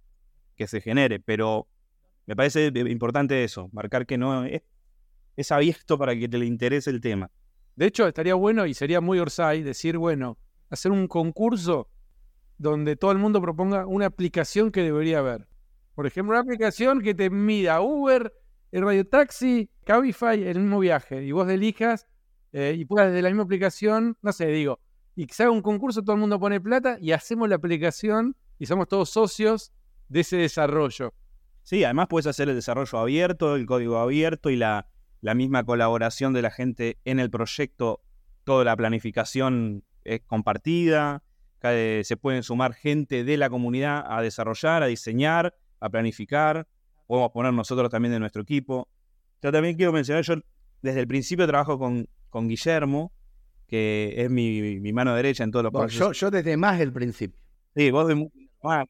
que 0.55 0.67
se 0.67 0.81
genere, 0.81 1.19
pero 1.19 1.67
me 2.25 2.35
parece 2.35 2.71
importante 2.75 3.43
eso, 3.43 3.69
marcar 3.71 4.05
que 4.05 4.17
no 4.17 4.45
es, 4.45 4.63
es 5.35 5.51
abierto 5.51 5.97
para 5.97 6.15
que 6.15 6.27
te 6.27 6.37
le 6.37 6.45
interese 6.45 6.89
el 6.89 7.01
tema. 7.01 7.31
De 7.75 7.87
hecho, 7.87 8.07
estaría 8.07 8.35
bueno 8.35 8.65
y 8.65 8.73
sería 8.73 9.01
muy 9.01 9.19
Orsay 9.19 9.63
decir, 9.63 9.97
bueno, 9.97 10.37
hacer 10.69 10.91
un 10.91 11.07
concurso 11.07 11.89
donde 12.57 12.95
todo 12.95 13.11
el 13.11 13.17
mundo 13.17 13.41
proponga 13.41 13.85
una 13.85 14.05
aplicación 14.05 14.71
que 14.71 14.81
debería 14.81 15.19
haber. 15.19 15.47
Por 15.95 16.05
ejemplo, 16.05 16.33
una 16.33 16.41
aplicación 16.41 17.01
que 17.01 17.15
te 17.15 17.29
mida 17.29 17.81
Uber, 17.81 18.33
el 18.71 18.83
radio 18.83 19.07
taxi, 19.07 19.69
Cabify, 19.85 20.43
el 20.43 20.59
mismo 20.59 20.79
viaje, 20.79 21.23
y 21.23 21.31
vos 21.31 21.49
elijas 21.49 22.07
eh, 22.51 22.75
y 22.77 22.85
puedas 22.85 23.09
desde 23.09 23.21
la 23.21 23.29
misma 23.29 23.43
aplicación, 23.43 24.17
no 24.21 24.31
sé, 24.31 24.47
digo, 24.47 24.79
y 25.15 25.25
que 25.25 25.33
se 25.33 25.43
haga 25.43 25.51
un 25.51 25.61
concurso, 25.61 26.01
todo 26.01 26.15
el 26.15 26.19
mundo 26.19 26.39
pone 26.39 26.61
plata 26.61 26.97
y 26.99 27.11
hacemos 27.11 27.49
la 27.49 27.55
aplicación 27.55 28.35
y 28.59 28.65
somos 28.65 28.87
todos 28.87 29.09
socios 29.09 29.71
de 30.09 30.21
ese 30.21 30.37
desarrollo. 30.37 31.13
Sí, 31.63 31.83
además 31.83 32.07
puedes 32.09 32.27
hacer 32.27 32.49
el 32.49 32.55
desarrollo 32.55 32.97
abierto, 32.99 33.55
el 33.55 33.65
código 33.65 33.97
abierto 33.97 34.49
y 34.49 34.55
la, 34.55 34.87
la 35.23 35.35
misma 35.35 35.63
colaboración 35.63 36.33
de 36.33 36.41
la 36.41 36.51
gente 36.51 36.97
en 37.05 37.17
el 37.17 37.29
proyecto, 37.29 38.01
toda 38.43 38.65
la 38.65 38.75
planificación 38.75 39.85
es 40.03 40.19
compartida, 40.27 41.23
se 41.61 42.17
pueden 42.19 42.43
sumar 42.43 42.73
gente 42.73 43.23
de 43.23 43.37
la 43.37 43.49
comunidad 43.49 44.03
a 44.05 44.21
desarrollar, 44.21 44.83
a 44.83 44.87
diseñar, 44.87 45.55
a 45.79 45.89
planificar, 45.89 46.67
podemos 47.07 47.31
poner 47.31 47.53
nosotros 47.53 47.89
también 47.89 48.11
de 48.11 48.19
nuestro 48.19 48.41
equipo. 48.41 48.89
Yo 49.41 49.53
también 49.53 49.77
quiero 49.77 49.93
mencionar, 49.93 50.25
yo 50.25 50.35
desde 50.81 50.99
el 50.99 51.07
principio 51.07 51.47
trabajo 51.47 51.79
con, 51.79 52.09
con 52.29 52.49
Guillermo, 52.49 53.13
que 53.65 54.15
es 54.17 54.29
mi, 54.29 54.81
mi, 54.81 54.91
mano 54.91 55.15
derecha 55.15 55.45
en 55.45 55.51
todos 55.51 55.63
los 55.63 55.71
procesos. 55.71 56.19
Yo, 56.19 56.31
desde 56.31 56.57
más 56.57 56.81
el 56.81 56.91
principio. 56.91 57.39
Sí, 57.73 57.91
vos 57.91 58.09
de... 58.09 58.29
Ah, 58.61 58.83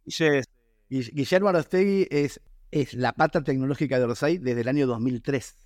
Guillermo 0.89 1.50
Arostegui 1.50 2.08
es, 2.10 2.41
es 2.72 2.96
la 2.96 3.13
pata 3.13 3.43
tecnológica 3.43 4.00
de 4.00 4.06
Orsay 4.06 4.39
desde 4.39 4.62
el 4.62 4.67
año 4.67 4.88
2003. 4.88 5.63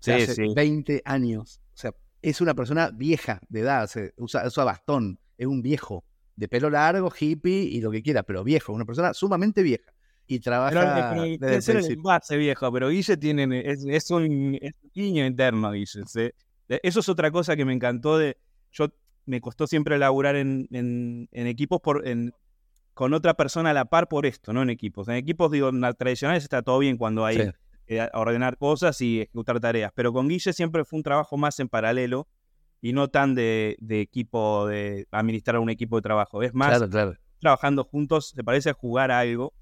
Sí, 0.00 0.12
hace 0.12 0.34
sí. 0.34 0.54
20 0.54 1.02
años. 1.04 1.60
O 1.74 1.76
sea, 1.76 1.94
es 2.22 2.40
una 2.40 2.54
persona 2.54 2.90
vieja 2.90 3.40
de 3.48 3.60
edad, 3.60 3.90
usa, 4.16 4.46
usa 4.46 4.64
bastón, 4.64 5.18
es 5.38 5.46
un 5.46 5.62
viejo, 5.62 6.04
de 6.36 6.48
pelo 6.48 6.70
largo, 6.70 7.12
hippie 7.18 7.62
y 7.62 7.80
lo 7.80 7.90
que 7.90 8.02
quiera, 8.02 8.22
pero 8.22 8.44
viejo, 8.44 8.72
una 8.72 8.84
persona 8.84 9.14
sumamente 9.14 9.62
vieja 9.62 9.92
y 10.26 10.40
trabaja 10.40 11.10
pero, 11.10 11.22
desde 11.38 11.78
el 11.78 11.96
base 11.98 12.36
viejo, 12.36 12.72
pero 12.72 12.88
Guille 12.88 13.16
tiene, 13.16 13.62
es, 13.64 13.84
es, 13.86 14.10
un, 14.10 14.58
es 14.60 14.72
un 14.82 14.90
niño 14.94 15.24
interno, 15.24 15.70
Guille. 15.70 16.04
¿sí? 16.06 16.30
Eso 16.68 17.00
es 17.00 17.08
otra 17.08 17.30
cosa 17.30 17.56
que 17.56 17.64
me 17.64 17.72
encantó 17.72 18.18
de. 18.18 18.36
Yo 18.72 18.88
me 19.24 19.40
costó 19.40 19.66
siempre 19.66 19.98
laburar 19.98 20.36
en, 20.36 20.68
en, 20.70 21.46
equipos 21.46 21.80
por, 21.80 22.06
en, 22.06 22.32
con 22.94 23.14
otra 23.14 23.34
persona 23.34 23.70
a 23.70 23.74
la 23.74 23.84
par 23.86 24.08
por 24.08 24.26
esto, 24.26 24.52
no 24.52 24.62
en 24.62 24.70
equipos. 24.70 25.08
En 25.08 25.14
equipos, 25.14 25.50
digo, 25.50 25.70
tradicionales 25.96 26.42
está 26.42 26.62
todo 26.62 26.78
bien 26.80 26.96
cuando 26.96 27.24
hay 27.24 27.52
eh, 27.86 28.08
ordenar 28.14 28.56
cosas 28.58 29.00
y 29.00 29.20
ejecutar 29.22 29.60
tareas. 29.60 29.92
Pero 29.94 30.12
con 30.12 30.28
Guille 30.28 30.52
siempre 30.52 30.84
fue 30.84 30.98
un 30.98 31.02
trabajo 31.02 31.36
más 31.36 31.58
en 31.60 31.68
paralelo 31.68 32.28
y 32.80 32.92
no 32.92 33.08
tan 33.08 33.34
de, 33.34 33.76
de 33.80 34.00
equipo, 34.00 34.66
de 34.66 35.06
administrar 35.10 35.58
un 35.58 35.70
equipo 35.70 35.96
de 35.96 36.02
trabajo. 36.02 36.42
Es 36.42 36.54
más, 36.54 36.80
trabajando 37.38 37.84
juntos, 37.84 38.32
se 38.34 38.44
parece 38.44 38.70
a 38.70 38.74
jugar 38.74 39.10
a 39.10 39.20
algo. 39.20 39.52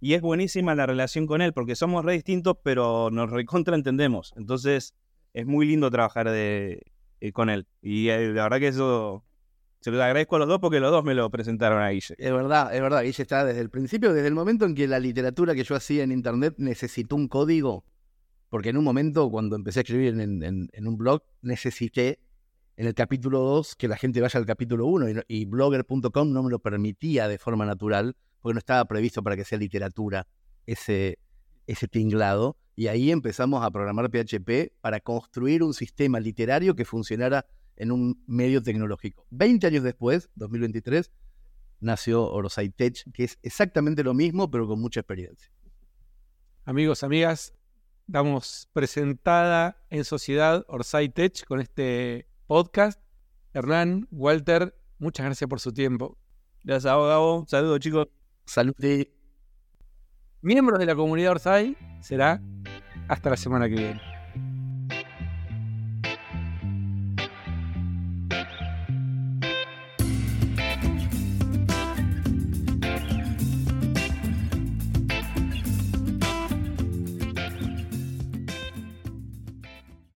Y 0.00 0.12
es 0.14 0.20
buenísima 0.20 0.74
la 0.74 0.84
relación 0.84 1.26
con 1.26 1.40
él, 1.40 1.54
porque 1.54 1.76
somos 1.76 2.04
re 2.04 2.12
distintos, 2.12 2.56
pero 2.62 3.08
nos 3.10 3.30
recontra 3.30 3.74
entendemos. 3.74 4.34
Entonces, 4.36 4.94
es 5.32 5.46
muy 5.46 5.66
lindo 5.66 5.90
trabajar 5.90 6.30
de, 6.30 6.82
eh, 7.20 7.32
con 7.32 7.48
él. 7.48 7.66
Y 7.80 8.08
eh, 8.08 8.28
la 8.32 8.42
verdad 8.44 8.58
que 8.58 8.68
eso 8.68 9.24
se 9.84 9.90
lo 9.90 10.02
agradezco 10.02 10.36
a 10.36 10.38
los 10.38 10.48
dos 10.48 10.60
porque 10.60 10.80
los 10.80 10.90
dos 10.90 11.04
me 11.04 11.12
lo 11.12 11.28
presentaron 11.28 11.82
a 11.82 11.90
Guille. 11.90 12.14
Es 12.16 12.32
verdad, 12.32 12.74
es 12.74 12.80
verdad. 12.80 13.02
Guille 13.02 13.22
está 13.22 13.44
desde 13.44 13.60
el 13.60 13.68
principio, 13.68 14.14
desde 14.14 14.28
el 14.28 14.34
momento 14.34 14.64
en 14.64 14.74
que 14.74 14.88
la 14.88 14.98
literatura 14.98 15.54
que 15.54 15.62
yo 15.62 15.76
hacía 15.76 16.02
en 16.04 16.10
internet 16.10 16.54
necesitó 16.56 17.16
un 17.16 17.28
código. 17.28 17.84
Porque 18.48 18.70
en 18.70 18.78
un 18.78 18.84
momento, 18.84 19.28
cuando 19.30 19.56
empecé 19.56 19.80
a 19.80 19.82
escribir 19.82 20.18
en, 20.18 20.88
un 20.88 20.96
blog, 20.96 21.22
necesité 21.42 22.18
en 22.78 22.86
el 22.86 22.94
capítulo 22.94 23.40
2 23.40 23.76
que 23.76 23.86
la 23.86 23.98
gente 23.98 24.22
vaya 24.22 24.40
al 24.40 24.46
capítulo 24.46 24.86
1 24.86 25.10
y, 25.10 25.14
y 25.28 25.44
blogger.com 25.44 26.32
no 26.32 26.42
me 26.42 26.50
lo 26.50 26.60
permitía 26.60 27.28
de 27.28 27.36
forma 27.36 27.66
natural 27.66 28.16
porque 28.40 28.54
no 28.54 28.60
estaba 28.60 28.86
previsto 28.86 29.22
para 29.22 29.36
que 29.36 29.44
sea 29.44 29.58
literatura 29.58 30.26
ese, 30.64 31.18
ese 31.66 31.88
tinglado. 31.88 32.56
Y 32.74 32.86
ahí 32.86 33.10
empezamos 33.10 33.62
a 33.62 33.70
programar 33.70 34.08
PHP 34.08 34.80
para 34.80 35.00
construir 35.00 35.62
un 35.62 35.74
sistema 35.74 36.20
literario 36.20 36.74
que 36.74 36.86
funcionara 36.86 37.44
en 37.76 37.92
un 37.92 38.22
medio 38.26 38.62
tecnológico. 38.62 39.26
Veinte 39.30 39.66
años 39.66 39.82
después, 39.82 40.30
2023, 40.34 41.10
nació 41.80 42.30
Orosai 42.30 42.70
Tech, 42.70 43.10
que 43.12 43.24
es 43.24 43.38
exactamente 43.42 44.02
lo 44.02 44.14
mismo, 44.14 44.50
pero 44.50 44.66
con 44.66 44.80
mucha 44.80 45.00
experiencia. 45.00 45.50
Amigos, 46.64 47.02
amigas, 47.02 47.54
damos 48.06 48.68
presentada 48.72 49.76
en 49.90 50.04
sociedad 50.04 50.64
Orsay 50.68 51.08
Tech 51.08 51.44
con 51.44 51.60
este 51.60 52.26
podcast. 52.46 53.00
Hernán, 53.52 54.08
Walter, 54.10 54.74
muchas 54.98 55.26
gracias 55.26 55.48
por 55.48 55.60
su 55.60 55.72
tiempo. 55.72 56.18
Gracias 56.62 56.92
a 56.92 56.96
Gabo. 56.96 57.44
Saludos, 57.48 57.80
chicos. 57.80 58.08
Salud 58.46 58.74
miembros 60.40 60.78
de 60.78 60.86
la 60.86 60.94
comunidad 60.94 61.32
Orsay 61.32 61.76
será 62.00 62.40
hasta 63.08 63.30
la 63.30 63.36
semana 63.36 63.68
que 63.68 63.74
viene. 63.74 64.13